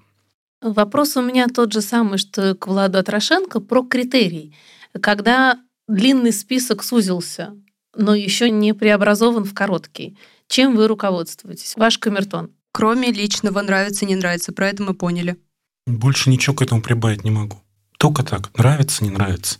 [0.61, 4.55] Вопрос у меня тот же самый, что к Владу Атрошенко про критерий.
[5.01, 7.55] Когда длинный список сузился,
[7.95, 11.75] но еще не преобразован в короткий, чем вы руководствуетесь?
[11.75, 12.51] Ваш камертон.
[12.71, 14.51] Кроме личного нравится, не нравится.
[14.51, 15.37] Про это мы поняли.
[15.87, 17.62] Больше ничего к этому прибавить не могу.
[18.03, 18.49] Только так.
[18.57, 19.59] Нравится, не нравится.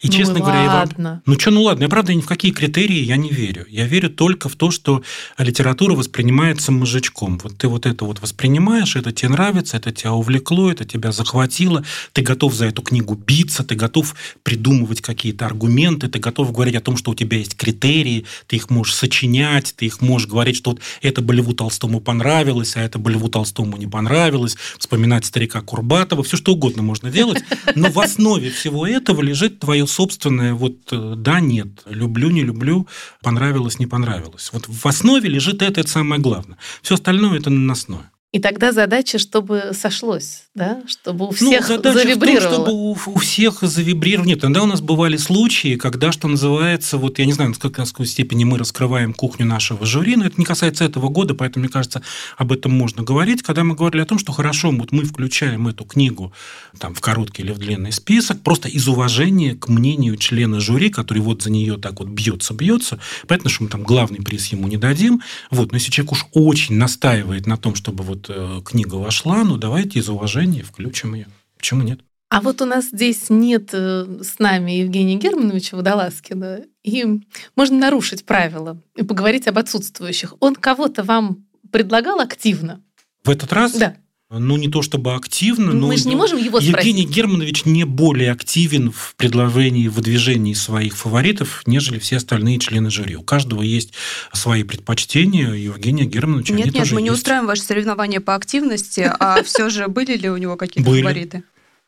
[0.00, 0.78] И, ну честно говоря, я вам...
[0.78, 1.22] ладно.
[1.26, 3.66] Ну что, ну ладно, я правда ни в какие критерии я не верю.
[3.68, 5.04] Я верю только в то, что
[5.38, 7.38] литература воспринимается мозжечком.
[7.44, 11.84] Вот ты вот это вот воспринимаешь, это тебе нравится, это тебя увлекло, это тебя захватило,
[12.12, 16.80] ты готов за эту книгу биться, ты готов придумывать какие-то аргументы, ты готов говорить о
[16.80, 20.70] том, что у тебя есть критерии, ты их можешь сочинять, ты их можешь говорить, что
[20.70, 25.60] вот это бы Льву Толстому понравилось, а это бы Льву Толстому не понравилось, вспоминать старика
[25.60, 27.44] Курбатова, все что угодно можно делать,
[27.84, 32.86] но в основе всего этого лежит твое собственное вот да, нет, люблю, не люблю,
[33.22, 34.50] понравилось, не понравилось.
[34.52, 36.56] Вот в основе лежит это, это самое главное.
[36.82, 38.10] Все остальное это наносное.
[38.34, 42.40] И тогда задача, чтобы сошлось, да, чтобы у ну, всех ну, задача завибрировало.
[42.40, 44.26] В том, чтобы у, у всех завибрировало.
[44.26, 48.10] Нет, тогда у нас бывали случаи, когда, что называется, вот я не знаю, насколько, насколько
[48.10, 52.02] степени мы раскрываем кухню нашего жюри, но это не касается этого года, поэтому, мне кажется,
[52.36, 53.44] об этом можно говорить.
[53.44, 56.32] Когда мы говорили о том, что хорошо, вот мы включаем эту книгу
[56.80, 61.20] там, в короткий или в длинный список, просто из уважения к мнению члена жюри, который
[61.20, 65.22] вот за нее так вот бьется-бьется, понятно, что мы там главный приз ему не дадим,
[65.52, 69.56] вот, но если человек уж очень настаивает на том, чтобы вот э, книга вошла, ну
[69.56, 71.26] давайте из уважения включим ее.
[71.56, 72.00] Почему нет?
[72.30, 77.20] А вот у нас здесь нет э, с нами Евгения Германовича Водолазкина, и
[77.54, 80.34] можно нарушить правила и поговорить об отсутствующих.
[80.40, 82.82] Он кого-то вам предлагал активно?
[83.22, 83.72] В этот раз?
[83.74, 83.96] Да.
[84.38, 85.86] Ну, не то чтобы активно, но...
[85.86, 87.16] Мы же не можем его Евгений спросить.
[87.16, 93.16] Германович не более активен в предложении, в выдвижении своих фаворитов, нежели все остальные члены жюри.
[93.16, 93.92] У каждого есть
[94.32, 95.52] свои предпочтения.
[95.52, 97.04] Евгения Германовича Нет, нет, нет, мы есть.
[97.04, 101.44] не устраиваем ваши соревнования по активности, а все же были ли у него какие-то фавориты?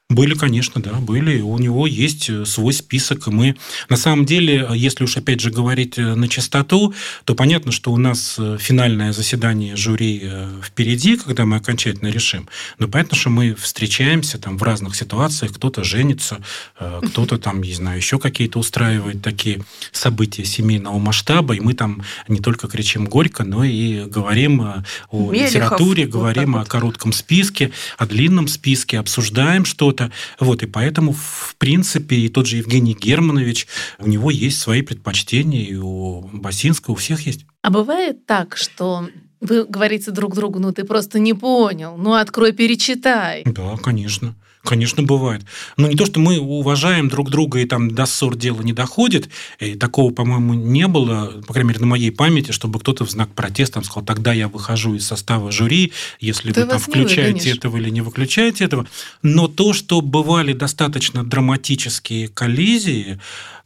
[0.08, 1.40] Были, конечно, да, были.
[1.40, 3.26] У него есть э, свой список.
[3.26, 3.56] И мы,
[3.88, 7.96] на самом деле, если уж опять же говорить э, на чистоту, то понятно, что у
[7.96, 10.30] нас э, финальное заседание жюри
[10.62, 12.48] впереди, когда мы окончательно решим.
[12.78, 15.54] Но понятно, что мы встречаемся там в разных ситуациях.
[15.54, 16.38] Кто-то женится,
[16.78, 21.56] кто-то там, не знаю, еще какие-то устраивает такие события семейного масштаба.
[21.56, 26.62] И мы там не только кричим горько, но и говорим о Мелехов, литературе, говорим вот
[26.62, 30.12] о коротком списке, о длинном списке, обсуждаем что-то что-то.
[30.38, 33.66] Вот, и поэтому, в принципе, и тот же Евгений Германович,
[33.98, 37.46] у него есть свои предпочтения, и у Басинского, у всех есть.
[37.62, 39.08] А бывает так, что
[39.40, 43.42] вы говорите друг другу, ну ты просто не понял, ну открой, перечитай.
[43.44, 44.34] Да, конечно.
[44.66, 45.42] Конечно, бывает.
[45.76, 49.28] Но не то, что мы уважаем друг друга и там до ссор дело не доходит.
[49.60, 53.30] И такого, по-моему, не было, по крайней мере, на моей памяти, чтобы кто-то в знак
[53.32, 57.90] протеста сказал, тогда я выхожу из состава жюри, если Ты вы там включаете этого или
[57.90, 58.86] не выключаете этого.
[59.22, 63.20] Но то, что бывали достаточно драматические коллизии,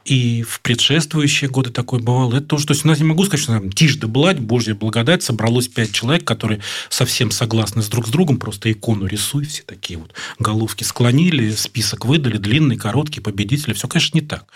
[0.05, 2.37] и в предшествующие годы такое бывало.
[2.37, 5.23] Это то, что у нас не могу сказать, что там тишь да блать, божья благодать,
[5.23, 9.99] собралось пять человек, которые совсем согласны с друг с другом, просто икону рисуй, все такие
[9.99, 13.75] вот головки склонили, список выдали, длинный, короткий, победители.
[13.75, 14.47] Все, конечно, не так.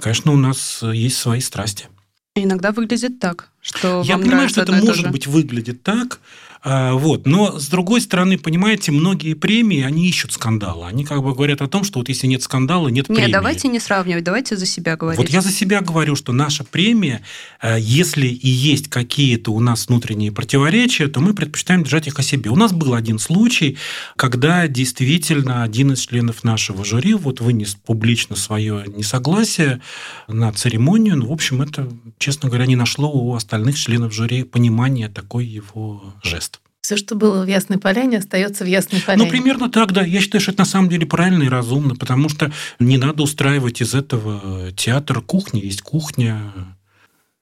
[0.00, 1.86] Конечно, у нас есть свои страсти.
[2.34, 6.20] Иногда выглядит так, что Я понимаю, что это может быть выглядит так,
[6.64, 7.26] вот.
[7.26, 10.88] Но, с другой стороны, понимаете, многие премии, они ищут скандала.
[10.88, 13.22] Они как бы говорят о том, что вот если нет скандала, нет премии.
[13.22, 15.18] Нет, давайте не сравнивать, давайте за себя говорить.
[15.18, 17.22] Вот я за себя говорю, что наша премия,
[17.60, 22.22] э, если и есть какие-то у нас внутренние противоречия, то мы предпочитаем держать их о
[22.22, 22.50] себе.
[22.50, 23.78] У нас был один случай,
[24.16, 29.80] когда действительно один из членов нашего жюри вот вынес публично свое несогласие
[30.26, 31.16] на церемонию.
[31.16, 36.14] Ну, в общем, это, честно говоря, не нашло у остальных членов жюри понимания такой его
[36.22, 36.57] жест.
[36.88, 39.26] Все, что было в Ясной Поляне, остается в Ясной Поляне.
[39.26, 40.02] Ну, примерно так, да.
[40.02, 43.82] Я считаю, что это на самом деле правильно и разумно, потому что не надо устраивать
[43.82, 46.40] из этого театр кухни, есть кухня.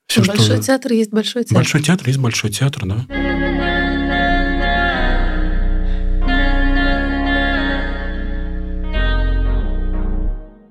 [0.08, 0.62] Все, большой что...
[0.62, 1.58] театр есть большой театр.
[1.58, 3.06] Большой театр есть большой театр, да.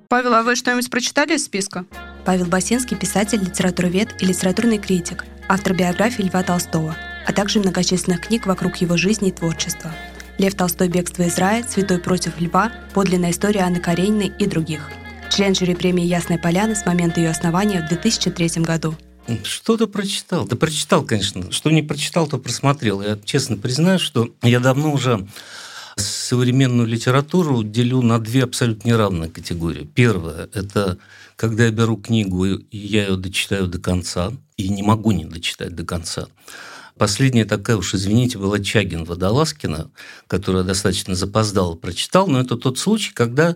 [0.10, 1.86] Павел, а вы что-нибудь прочитали из списка?
[2.26, 8.46] Павел Басинский– писатель, литературовед и литературный критик, автор биографии Льва Толстого– а также многочисленных книг
[8.46, 9.92] вокруг его жизни и творчества.
[10.38, 10.90] «Лев Толстой.
[10.90, 14.90] Бегство из рая», «Святой против льва», «Подлинная история Анны Карениной» и других.
[15.30, 18.96] Член жюри премии «Ясная поляна» с момента ее основания в 2003 году.
[19.44, 20.48] Что ты прочитал?
[20.48, 21.52] Ты прочитал, конечно.
[21.52, 23.02] Что не прочитал, то просмотрел.
[23.02, 25.28] Я честно признаю, что я давно уже
[25.96, 29.90] современную литературу делю на две абсолютно неравные категории.
[29.96, 30.98] Первое– это
[31.36, 35.76] когда я беру книгу, и я ее дочитаю до конца, и не могу не дочитать
[35.76, 36.28] до конца.
[36.98, 39.92] Последняя такая уж, извините, была Чагин Водолазкина,
[40.28, 43.56] которая достаточно запоздала прочитал, но это тот случай, когда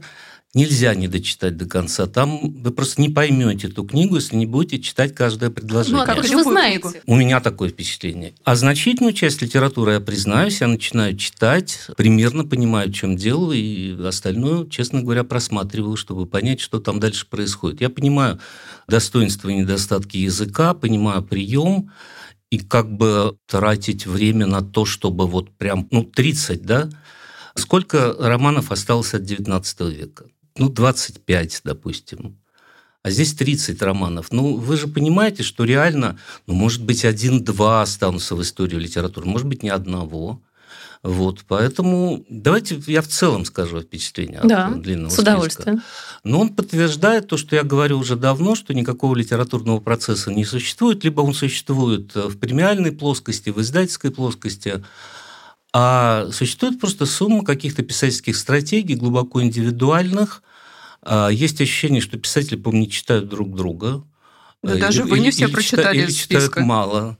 [0.53, 2.07] нельзя не дочитать до конца.
[2.07, 5.97] Там вы просто не поймете эту книгу, если не будете читать каждое предложение.
[5.97, 7.01] Ну, а как же вы знаете?
[7.05, 8.33] У меня такое впечатление.
[8.43, 13.95] А значительную часть литературы, я признаюсь, я начинаю читать, примерно понимаю, в чем дело, и
[14.03, 17.81] остальное, честно говоря, просматриваю, чтобы понять, что там дальше происходит.
[17.81, 18.39] Я понимаю
[18.87, 21.91] достоинства и недостатки языка, понимаю прием,
[22.49, 26.89] и как бы тратить время на то, чтобы вот прям, ну, 30, да?
[27.55, 30.25] Сколько романов осталось от 19 века?
[30.57, 32.37] Ну, 25, допустим.
[33.01, 34.31] А здесь 30 романов.
[34.31, 39.47] Ну, вы же понимаете, что реально, ну, может быть, один-два останутся в истории литературы, может
[39.47, 40.41] быть, ни одного.
[41.01, 45.77] Вот, поэтому давайте я в целом скажу впечатление да, от длинного с удовольствием.
[45.77, 45.89] списка.
[46.25, 51.05] Но он подтверждает то, что я говорю уже давно, что никакого литературного процесса не существует,
[51.05, 54.83] либо он существует в премиальной плоскости, в издательской плоскости,
[55.71, 60.43] А существует просто сумма каких-то писательских стратегий, глубоко индивидуальных.
[61.01, 64.03] А, есть ощущение, что писатели, по-моему, не читают друг друга.
[64.61, 67.17] Да или, даже вы не все или прочитали или читают мало.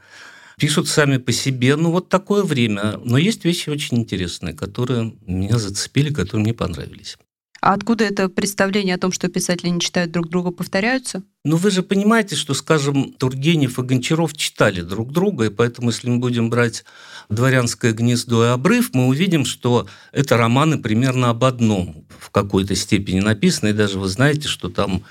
[0.59, 1.75] Пишут сами по себе.
[1.75, 2.99] Ну, вот такое время.
[3.03, 7.17] Но есть вещи очень интересные, которые меня зацепили, которые мне понравились.
[7.61, 11.23] А откуда это представление о том, что писатели не читают друг друга, повторяются?
[11.45, 16.09] Ну, вы же понимаете, что, скажем, Тургенев и Гончаров читали друг друга, и поэтому, если
[16.09, 16.83] мы будем брать
[17.29, 23.21] «Дворянское гнездо» и «Обрыв», мы увидим, что это романы примерно об одном в какой-то степени
[23.21, 25.03] написаны, и даже вы знаете, что там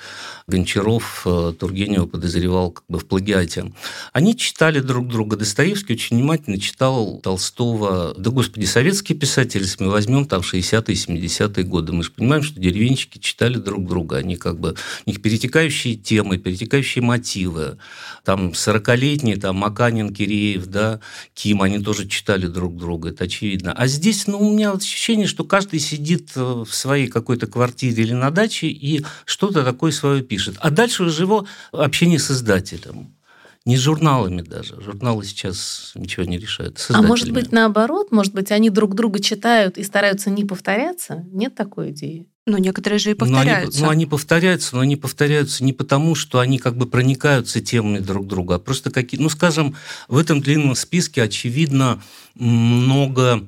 [0.48, 3.70] Гончаров э, Тургенева подозревал как бы в плагиате.
[4.14, 5.36] Они читали друг друга.
[5.36, 8.14] Достоевский очень внимательно читал Толстого.
[8.16, 12.58] Да, господи, советские писатели, если мы возьмем там 60-е, 70-е годы, мы же понимаем, что
[12.58, 14.16] деревенщики читали друг друга.
[14.16, 17.78] Они как бы, у них перетекающие темы, перетекающие мотивы.
[18.24, 21.00] Там 40-летние, там Маканин, Киреев, да,
[21.34, 23.72] Ким, они тоже читали друг друга, это очевидно.
[23.72, 28.12] А здесь, ну, у меня ощущение, что каждый сидит э, в своей какой-то квартире или
[28.12, 30.56] на даче и что-то такое свое пишет пишет.
[30.60, 33.14] А дальше уже его общение с издателем.
[33.64, 34.80] Не с журналами даже.
[34.80, 36.84] Журналы сейчас ничего не решают.
[36.90, 38.12] А может быть наоборот?
[38.12, 41.26] Может быть, они друг друга читают и стараются не повторяться?
[41.32, 42.26] Нет такой идеи?
[42.48, 43.80] Но некоторые же и повторяются.
[43.82, 47.60] Но они, ну, они повторяются, но они повторяются не потому, что они как бы проникаются
[47.60, 49.20] темами друг друга, а просто какие...
[49.20, 49.76] Ну, скажем,
[50.08, 52.02] в этом длинном списке, очевидно,
[52.34, 53.44] много,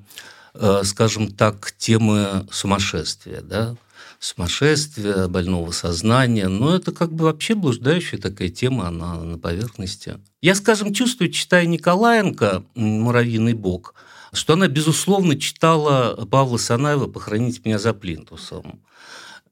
[0.52, 3.74] э, скажем так, темы сумасшествия, да,
[4.18, 6.48] сумасшествия, больного сознания.
[6.48, 10.18] Но это как бы вообще блуждающая такая тема, она на поверхности.
[10.42, 13.94] Я, скажем, чувствую, читая Николаенко «Муравьиный бог»,
[14.32, 18.80] что она, безусловно, читала Павла Санаева «Похоронить меня за плинтусом».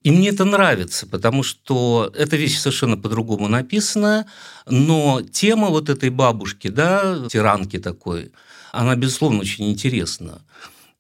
[0.04, 4.26] И мне это нравится, потому что эта вещь совершенно по-другому написана,
[4.66, 8.30] но тема вот этой бабушки, да, тиранки такой,
[8.72, 10.42] она, безусловно, очень интересна.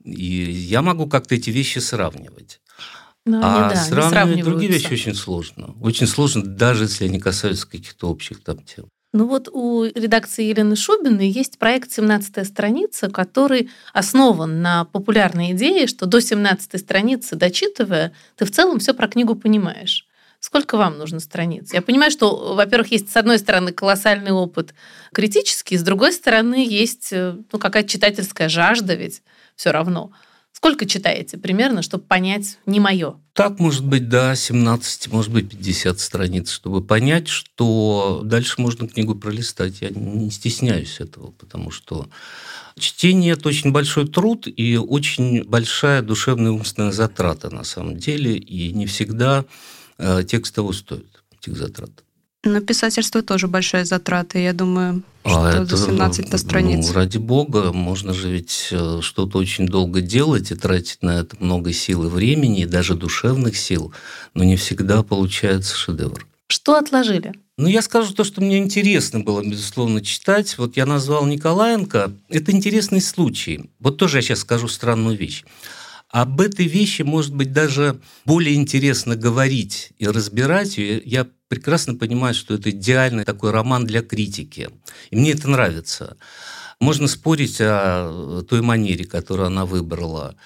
[0.04, 2.60] И я могу как-то эти вещи сравнивать.
[3.24, 5.74] Но а они, да, сравнивать другие вещи очень сложно.
[5.80, 8.88] Очень сложно, даже если они касаются каких-то общих там тем.
[9.12, 15.86] Ну вот у редакции Елены Шубиной есть проект «17 страница», который основан на популярной идее,
[15.86, 20.06] что до 17 страницы, дочитывая, ты в целом все про книгу понимаешь.
[20.40, 21.72] Сколько вам нужно страниц?
[21.72, 24.74] Я понимаю, что, во-первых, есть с одной стороны колоссальный опыт
[25.12, 29.22] критический, с другой стороны есть э, ну, какая-то читательская жажда ведь
[29.56, 30.12] все равно.
[30.58, 33.14] Сколько читаете примерно, чтобы понять «не мое»?
[33.32, 39.14] Так, может быть, да, 17, может быть, 50 страниц, чтобы понять, что дальше можно книгу
[39.14, 39.80] пролистать.
[39.82, 42.08] Я не стесняюсь этого, потому что
[42.76, 48.72] чтение– это очень большой труд и очень большая душевная умственная затрата на самом деле, и
[48.72, 49.44] не всегда
[49.96, 51.92] э, текст того стоит, этих затрат.
[52.48, 56.86] Но писательство тоже большая затрата, я думаю, а что это, за 17 ну, страниц.
[56.88, 61.36] Ну, ради бога, можно же ведь э, что-то очень долго делать и тратить на это
[61.40, 63.92] много сил и времени, и даже душевных сил,
[64.34, 66.26] но не всегда получается шедевр.
[66.48, 67.34] Что отложили?
[67.58, 70.56] Ну, я скажу то, что мне интересно было, безусловно, читать.
[70.56, 72.12] Вот я назвал Николаенко.
[72.30, 73.68] Это интересный случай.
[73.80, 75.44] Вот тоже я сейчас скажу странную вещь.
[76.08, 81.02] Об этой вещи, может быть, даже более интересно говорить и разбирать ее.
[81.04, 84.70] Я прекрасно понимаю, что это идеальный такой роман для критики.
[85.10, 86.16] И мне это нравится.
[86.80, 90.36] Можно спорить о той манере, которую она выбрала,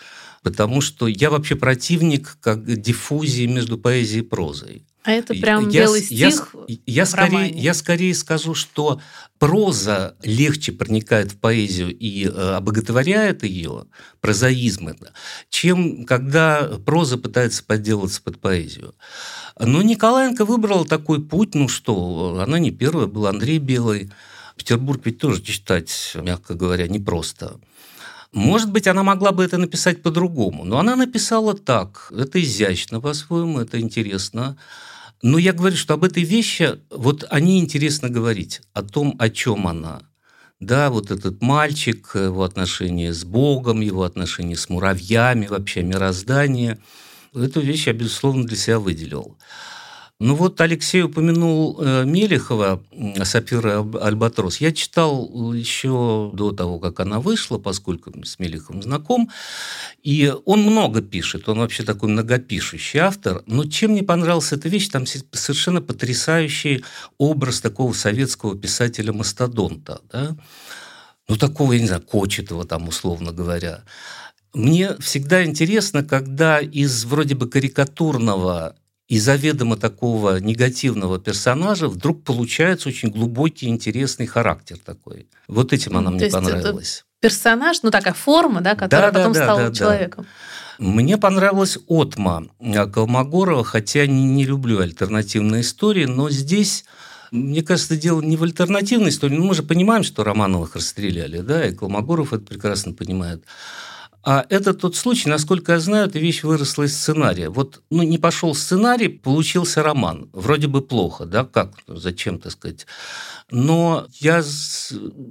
[0.42, 4.86] потому что я вообще противник как диффузии между поэзией и прозой.
[5.04, 9.00] А это прям я, белый стих я, я, скорее, я скорее скажу, что
[9.40, 13.86] проза легче проникает в поэзию и э, обоготворяет ее,
[14.20, 15.12] прозаизм это,
[15.50, 18.94] чем когда проза пытается подделаться под поэзию.
[19.64, 24.10] Но Николаенко выбрала такой путь, ну что, она не первая, был Андрей Белый.
[24.56, 27.60] Петербург ведь тоже читать, мягко говоря, непросто.
[28.32, 32.10] Может быть, она могла бы это написать по-другому, но она написала так.
[32.10, 34.56] Это изящно по-своему, это интересно.
[35.22, 39.30] Но я говорю, что об этой вещи, вот о ней интересно говорить, о том, о
[39.30, 40.00] чем она.
[40.58, 46.78] Да, вот этот мальчик, его отношения с Богом, его отношения с муравьями, вообще мироздание.
[47.34, 49.36] Эту вещь я, безусловно, для себя выделил.
[50.24, 52.80] Ну вот Алексей упомянул э, Мелехова,
[53.24, 54.58] Сапира Альбатрос.
[54.58, 59.30] Я читал еще до того, как она вышла, поскольку с Мелеховым знаком.
[60.04, 63.42] И он много пишет, он вообще такой многопишущий автор.
[63.46, 66.84] Но чем мне понравилась эта вещь, там совершенно потрясающий
[67.18, 70.02] образ такого советского писателя-мастодонта.
[70.12, 70.36] Да?
[71.28, 73.82] Ну, такого, я не знаю, Кочетова там, условно говоря.
[74.54, 78.76] Мне всегда интересно, когда из вроде бы карикатурного
[79.08, 85.26] и заведомо такого негативного персонажа вдруг получается очень глубокий, интересный характер такой.
[85.48, 87.04] Вот этим она То мне понравилась.
[87.20, 90.24] персонаж, ну такая форма, да, которая да, потом да, стала да, человеком.
[90.78, 90.84] Да.
[90.84, 96.84] Мне понравилась Отма Колмогорова, хотя не, не люблю альтернативные истории, но здесь
[97.30, 99.36] мне кажется, дело не в альтернативной истории.
[99.36, 103.44] Ну, мы же понимаем, что Романовых расстреляли, да, и Колмогоров это прекрасно понимает.
[104.24, 107.48] А это тот случай, насколько я знаю, эта вещь выросла из сценария.
[107.48, 110.30] Вот ну, не пошел сценарий, получился роман.
[110.32, 112.86] Вроде бы плохо, да, как, зачем, так сказать.
[113.50, 114.42] Но я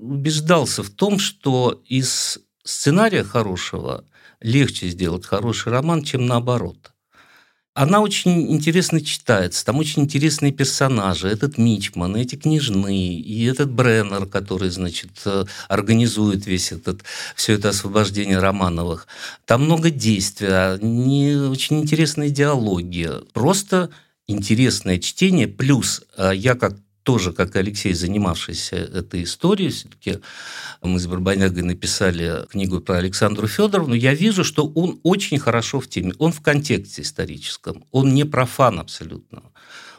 [0.02, 4.04] убеждался в том, что из сценария хорошего
[4.42, 6.91] легче сделать хороший роман, чем наоборот.
[7.74, 11.30] Она очень интересно читается, там очень интересные персонажи.
[11.30, 17.04] Этот Мичман, эти княжны, и этот Бреннер, который, значит, э, организует весь этот,
[17.34, 19.08] все это освобождение Романовых.
[19.46, 23.10] Там много действия, не, очень интересные диалоги.
[23.32, 23.90] Просто
[24.28, 25.48] интересное чтение.
[25.48, 30.20] Плюс э, я как тоже, как и Алексей, занимавшийся этой историей, все-таки
[30.82, 35.88] мы с Барбанягой написали книгу про Александру Федоровну, я вижу, что он очень хорошо в
[35.88, 39.44] теме, он в контексте историческом, он не профан абсолютно.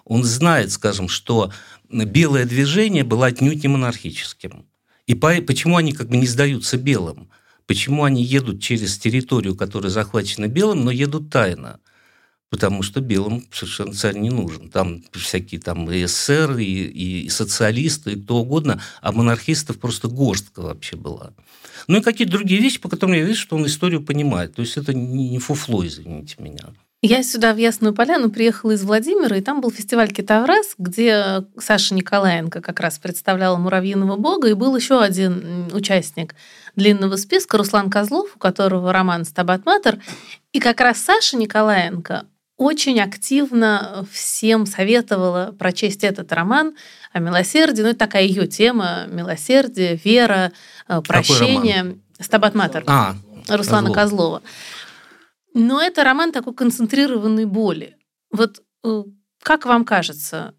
[0.05, 1.53] Он знает, скажем, что
[1.89, 4.67] белое движение было отнюдь не монархическим.
[5.07, 7.31] И по, почему они как бы не сдаются белым?
[7.67, 11.81] Почему они едут через территорию, которая захвачена белым, но едут тайно?
[12.53, 14.69] Потому что белым совершенно царь не нужен.
[14.69, 20.61] Там всякие там и эсеры, и, и социалисты, и кто угодно, а монархистов просто горстка
[20.61, 21.33] вообще была.
[21.89, 24.55] Ну и какие-то другие вещи, по которым я вижу, что он историю понимает.
[24.55, 26.75] То есть это не фуфло, извините меня.
[27.01, 31.95] Я сюда в Ясную Поляну приехала из Владимира, и там был фестиваль Китаврас, где Саша
[31.95, 36.35] Николаенко как раз представляла муравьиного бога, и был еще один участник
[36.77, 40.01] длинного списка, Руслан Козлов, у которого роман «Стабат Матер».
[40.53, 42.27] И как раз Саша Николаенко,
[42.63, 46.75] очень активно всем советовала прочесть этот роман
[47.13, 47.83] о милосердии.
[47.83, 49.05] Ну, это такая ее тема.
[49.09, 50.53] Милосердие, вера,
[50.89, 51.99] э, прощение.
[52.19, 52.85] Стабат Матер.
[52.87, 53.15] А,
[53.49, 54.41] Руслана Козлова.
[54.41, 54.43] Козлова.
[55.55, 57.97] Но это роман такой концентрированной боли.
[58.31, 59.03] Вот э,
[59.43, 60.55] как вам кажется,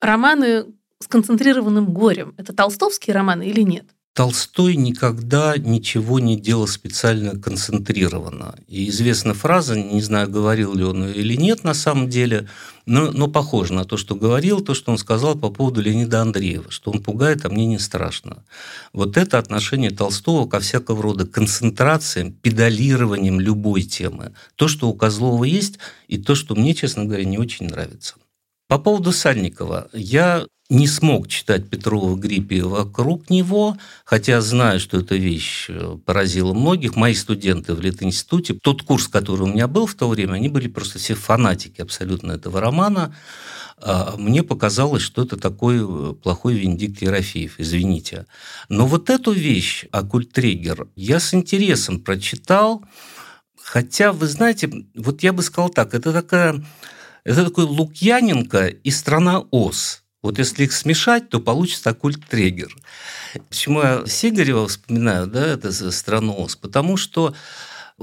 [0.00, 0.66] романы
[1.00, 3.86] с концентрированным горем– это толстовские романы или нет?
[4.14, 8.54] Толстой никогда ничего не делал специально концентрированно.
[8.68, 12.48] И известна фраза, не знаю, говорил ли он ее или нет на самом деле,
[12.86, 16.70] но, но похоже на то, что говорил, то, что он сказал по поводу Леонида Андреева,
[16.70, 18.44] что он пугает, а мне не страшно.
[18.92, 24.32] Вот это отношение Толстого ко всякого рода концентрациям, педалированием любой темы.
[24.54, 28.14] То, что у Козлова есть, и то, что мне, честно говоря, не очень нравится.
[28.74, 29.88] По поводу Сальникова.
[29.92, 36.54] Я не смог читать Петрова гриппе вокруг него, хотя знаю, что эта вещь э, поразила
[36.54, 36.96] многих.
[36.96, 40.66] Мои студенты в Литинституте, тот курс, который у меня был в то время, они были
[40.66, 43.14] просто все фанатики абсолютно этого романа.
[43.76, 48.26] А мне показалось, что это такой э, плохой Венедикт Ерофеев, извините.
[48.68, 52.82] Но вот эту вещь, Акультрегер, я с интересом прочитал,
[53.62, 56.64] хотя, вы знаете, вот я бы сказал так, это такая...
[57.24, 60.02] Это такой Лукьяненко и страна Оз.
[60.22, 62.74] Вот если их смешать, то получится культ-трегер.
[63.48, 66.56] Почему я Сигарева вспоминаю, да, это страну ОС?
[66.56, 67.34] Потому что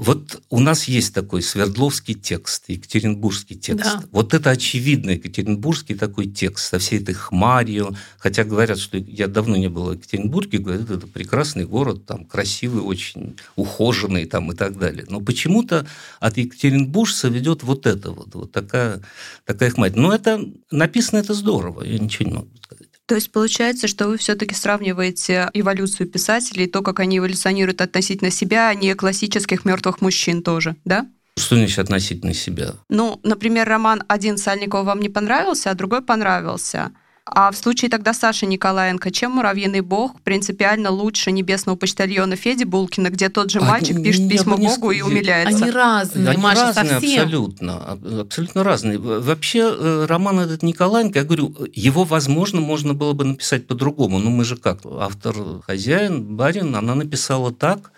[0.02, 3.84] вот у нас есть такой Свердловский текст, Екатеринбургский текст.
[3.84, 4.02] Да.
[4.10, 7.94] Вот это очевидно Екатеринбургский такой текст со всей этой хмарью.
[8.18, 12.82] Хотя говорят, что я давно не был в Екатеринбурге, говорят, это прекрасный город, там красивый,
[12.82, 15.06] очень ухоженный там и так далее.
[15.08, 15.86] Но почему-то
[16.18, 19.00] от Екатеринбуржца ведет вот это вот, вот такая,
[19.46, 19.92] такая хмарь.
[19.94, 22.91] Но это написано это здорово, я ничего не могу сказать.
[23.12, 28.68] То есть получается, что вы все-таки сравниваете эволюцию писателей, то, как они эволюционируют относительно себя,
[28.68, 31.06] а не классических мертвых мужчин тоже, да?
[31.36, 32.72] Что значит относительно себя?
[32.88, 36.92] Ну, например, роман «Один Сальникова» вам не понравился, а другой понравился.
[37.24, 43.10] А в случае тогда Саши Николаенко, чем «Муравьиный бог» принципиально лучше «Небесного почтальона» Феди Булкина,
[43.10, 44.66] где тот же мальчик а, пишет письмо не...
[44.66, 45.62] Богу и умиляется?
[45.62, 47.22] Они разные, Они Маша, разные совсем.
[47.22, 47.98] абсолютно.
[48.20, 48.98] Абсолютно разные.
[48.98, 54.18] Вообще, э, роман этот Николаенко, я говорю, его, возможно, можно было бы написать по-другому.
[54.18, 54.80] Но мы же как?
[54.84, 57.92] Автор, хозяин, барин, она написала так,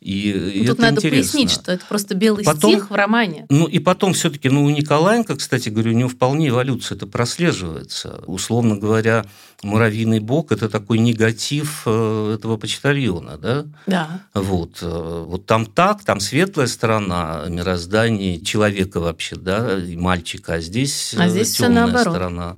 [0.00, 1.10] и, и Тут надо интересно.
[1.10, 3.46] пояснить, что это просто белый потом, стих в романе.
[3.50, 8.22] Ну и потом все-таки, ну у Николаенко, кстати говорю, у него вполне эволюция это прослеживается.
[8.26, 9.26] Условно говоря,
[9.62, 13.66] муравьиный бог– это такой негатив э, этого почтальона, да?
[13.86, 14.22] Да.
[14.34, 20.60] Вот, э, вот там так, там светлая сторона мироздания человека вообще, да, и мальчика, а
[20.60, 22.56] здесь, а здесь темная сторона.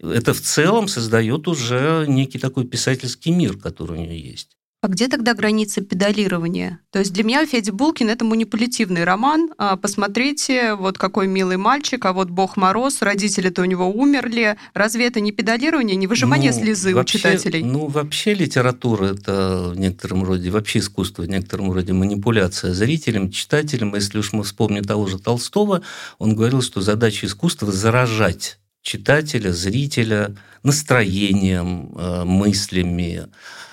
[0.00, 4.57] Это в целом создает уже некий такой писательский мир, который у нее есть.
[4.80, 6.78] А где тогда граница педалирования?
[6.92, 9.50] То есть для меня Федя Булкин— это манипулятивный роман.
[9.58, 14.56] А, посмотрите, вот какой милый мальчик, а вот Бог Мороз, родители-то у него умерли.
[14.74, 17.64] Разве это не педалирование, не выжимание ну, слезы вообще, у читателей?
[17.64, 23.96] Ну, вообще литература— это в некотором роде, вообще искусство в некотором роде манипуляция зрителем, читателем.
[23.96, 25.82] Если уж мы вспомним того же Толстого,
[26.18, 33.26] он говорил, что задача искусства— заражать читателя, зрителя настроением, э, мыслями,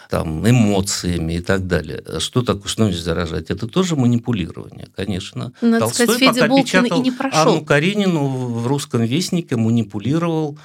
[0.09, 2.03] там, эмоциями и так далее.
[2.19, 3.49] Что такое, значит заражать?
[3.49, 5.53] Это тоже манипулирование, конечно.
[5.61, 7.41] Надо Толстой сказать, Федя пока печатал и не прошел.
[7.41, 10.57] Анну Каренину в «Русском вестнике» манипулировал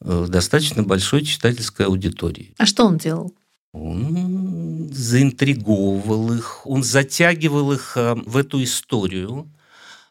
[0.00, 2.54] э, достаточно большой читательской аудиторией.
[2.58, 3.34] А что он делал?
[3.72, 9.50] Он заинтриговывал их, он затягивал их э, в эту историю,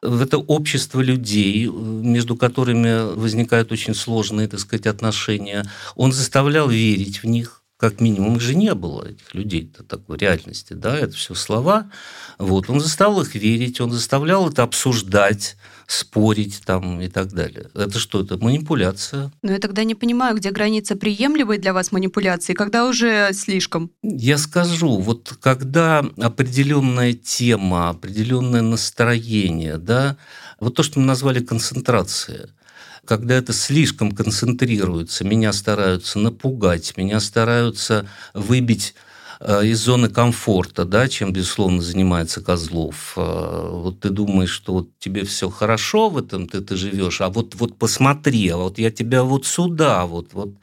[0.02, 5.66] в это общество людей, между которыми возникают очень сложные, так сказать, отношения.
[5.96, 10.74] Он заставлял верить в них как минимум, их же не было, этих людей-то такой реальности,
[10.74, 11.92] да, это все слова.
[12.38, 17.70] Вот, он заставил их верить, он заставлял это обсуждать, спорить там и так далее.
[17.74, 19.32] Это что, это манипуляция?
[19.42, 23.92] Но я тогда не понимаю, где граница приемлемой для вас манипуляции, когда уже слишком?
[24.02, 30.16] Я скажу, вот когда определенная тема, определенное настроение, да,
[30.62, 32.50] вот то, что мы назвали концентрация–
[33.06, 38.96] когда это слишком концентрируется, меня стараются напугать, меня стараются выбить
[39.40, 43.14] э, из зоны комфорта, да, чем, безусловно, занимается Козлов.
[43.16, 47.30] Э, вот ты думаешь, что вот тебе все хорошо в этом, ты, ты живешь, а
[47.30, 50.56] вот, вот посмотри, а вот я тебя вот сюда, вот, вот,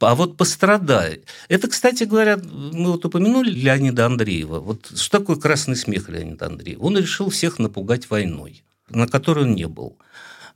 [0.00, 1.22] а вот пострадай.
[1.48, 4.60] Это, кстати говоря, мы вот упомянули Леонида Андреева.
[4.60, 6.82] Вот что такое красный смех Леонида Андреева?
[6.82, 9.96] Он решил всех напугать войной, на которой он не был.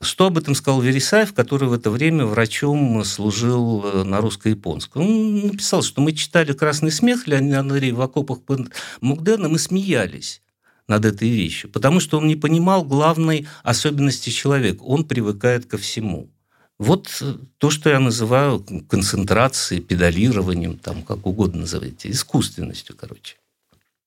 [0.02, 5.02] Что об этом сказал Вересаев, который в это время врачом служил э, на русско-японском?
[5.02, 8.70] Он написал, что мы читали «Красный смех» Леонида Андреева в окопах под
[9.02, 10.40] Мугденом и смеялись
[10.88, 14.82] над этой вещью, потому что он не понимал главной особенности человека.
[14.82, 16.30] Он привыкает ко всему.
[16.78, 23.36] Вот э, то, что я называю концентрацией, педалированием, там, как угодно назовите, искусственностью, короче.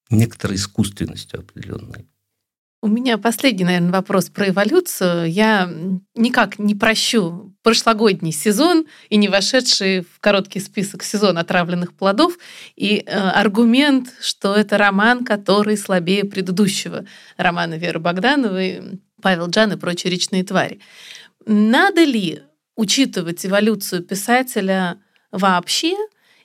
[0.09, 2.07] Некоторой искусственностью определенной.
[2.83, 5.31] У меня последний, наверное, вопрос про эволюцию.
[5.31, 5.71] Я
[6.15, 12.37] никак не прощу прошлогодний сезон и не вошедший в короткий список сезон отравленных плодов
[12.75, 17.05] и э, аргумент, что это роман, который слабее предыдущего
[17.37, 20.81] романа Веры Богдановой, Павел Джан и прочие речные твари.
[21.45, 22.41] Надо ли
[22.75, 24.99] учитывать эволюцию писателя
[25.31, 25.95] вообще,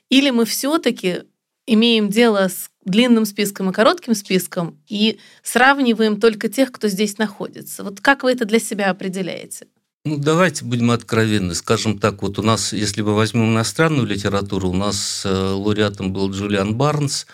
[0.07, 1.23] или мы все-таки
[1.73, 7.83] имеем дело с длинным списком и коротким списком и сравниваем только тех, кто здесь находится.
[7.83, 9.67] Вот как вы это для себя определяете?
[10.05, 11.53] Ну, давайте будем откровенны.
[11.53, 16.31] Скажем так, вот у нас, если мы возьмем иностранную литературу, у нас э, лауреатом был
[16.31, 17.27] Джулиан Барнс,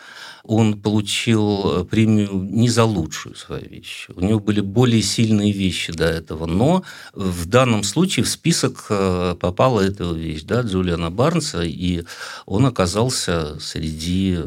[0.48, 4.08] он получил э, премию не за лучшую свою вещь.
[4.16, 6.84] У него были более сильные вещи до этого, но
[7.14, 12.04] в данном случае в список э, попала эта вещь, да, Джулиана Барнса, и
[12.46, 14.39] он оказался среди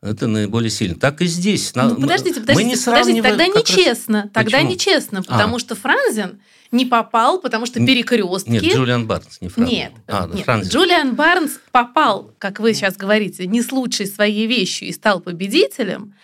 [0.00, 0.94] это наиболее сильно.
[0.94, 1.72] Так и здесь.
[1.74, 4.22] Ну, подождите, подождите, мы не подождите тогда нечестно.
[4.22, 4.30] Раз...
[4.32, 4.70] Тогда Почему?
[4.70, 5.58] нечестно, потому а.
[5.58, 6.40] что Франзин
[6.70, 8.50] не попал, потому что перекрестки.
[8.50, 9.74] Нет, Джулиан Барнс, не Франзин.
[9.74, 10.44] Нет, а, нет.
[10.44, 10.70] Франзин.
[10.70, 16.14] Джулиан Барнс попал, как вы сейчас говорите, не с лучшей своей вещью и стал победителем,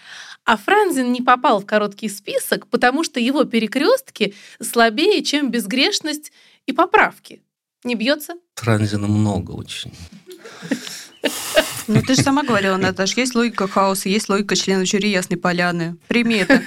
[0.45, 6.31] а Франзин не попал в короткий список, потому что его перекрестки слабее, чем безгрешность
[6.67, 7.43] и поправки.
[7.83, 8.35] Не бьется?
[8.55, 9.93] Франзина много очень.
[11.87, 15.97] Ну, ты же сама говорила, Наташ, есть логика хаоса, есть логика члена жюри Ясной Поляны.
[16.09, 16.63] Прими это.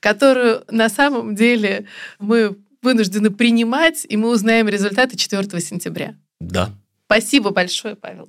[0.00, 1.86] Которую на самом деле
[2.18, 6.14] мы вынуждены принимать, и мы узнаем результаты 4 сентября.
[6.40, 6.70] Да.
[7.06, 8.26] Спасибо большое, Павел.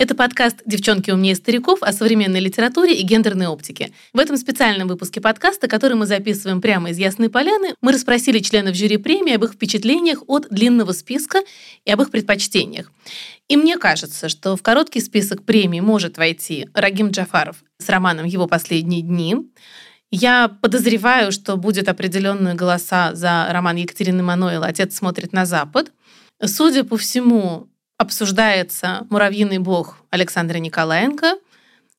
[0.00, 3.92] Это подкаст «Девчонки умнее стариков» о современной литературе и гендерной оптике.
[4.14, 8.74] В этом специальном выпуске подкаста, который мы записываем прямо из Ясной Поляны, мы расспросили членов
[8.74, 11.42] жюри премии об их впечатлениях от длинного списка
[11.84, 12.90] и об их предпочтениях.
[13.48, 18.46] И мне кажется, что в короткий список премий может войти Рагим Джафаров с романом «Его
[18.46, 19.36] последние дни»,
[20.10, 25.92] я подозреваю, что будет определенные голоса за роман Екатерины Мануэла «Отец смотрит на Запад».
[26.42, 27.68] Судя по всему,
[28.00, 31.34] обсуждается «Муравьиный бог» Александра Николаенко,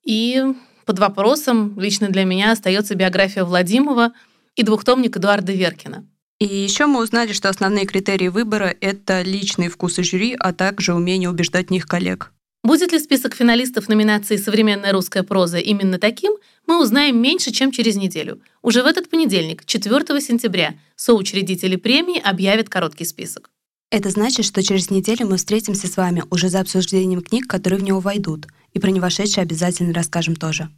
[0.03, 0.43] и
[0.87, 4.11] под вопросом лично для меня остается биография Владимова
[4.55, 6.07] и двухтомник Эдуарда Веркина.
[6.39, 11.29] И еще мы узнали, что основные критерии выбора— это личные вкусы жюри, а также умение
[11.29, 12.31] убеждать них коллег.
[12.63, 16.33] Будет ли список финалистов номинации «Современная русская проза» именно таким,
[16.65, 18.41] мы узнаем меньше, чем через неделю.
[18.63, 23.51] Уже в этот понедельник, 4 сентября, соучредители премии объявят короткий список.
[23.91, 27.83] Это значит, что через неделю мы встретимся с вами уже за обсуждением книг, которые в
[27.83, 28.47] него войдут.
[28.71, 30.69] И про не вошедшие обязательно расскажем тоже.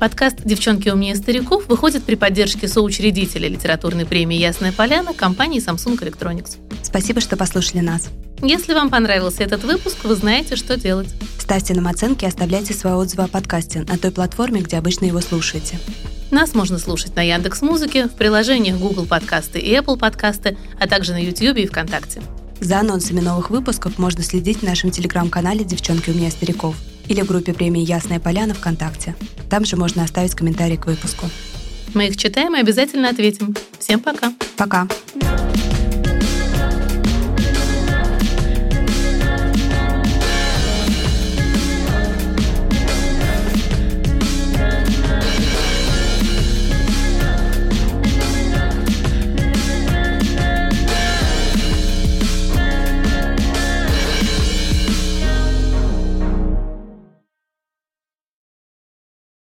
[0.00, 6.56] Подкаст «Девчонки умнее стариков» выходит при поддержке соучредителя литературной премии «Ясная поляна» компании Samsung Electronics.
[6.82, 8.08] Спасибо, что послушали нас.
[8.42, 11.08] Если вам понравился этот выпуск, вы знаете, что делать.
[11.38, 15.20] Ставьте нам оценки и оставляйте свои отзывы о подкасте на той платформе, где обычно его
[15.20, 15.78] слушаете.
[16.32, 21.12] Нас можно слушать на Яндекс Музыке, в приложениях Google Подкасты и Apple Подкасты, а также
[21.12, 22.20] на YouTube и ВКонтакте.
[22.60, 26.74] За анонсами новых выпусков можно следить в нашем телеграм-канале «Девчонки у меня стариков»
[27.06, 29.14] или в группе премии «Ясная поляна» ВКонтакте.
[29.48, 31.26] Там же можно оставить комментарий к выпуску.
[31.94, 33.54] Мы их читаем и обязательно ответим.
[33.78, 34.32] Всем пока.
[34.56, 34.88] Пока.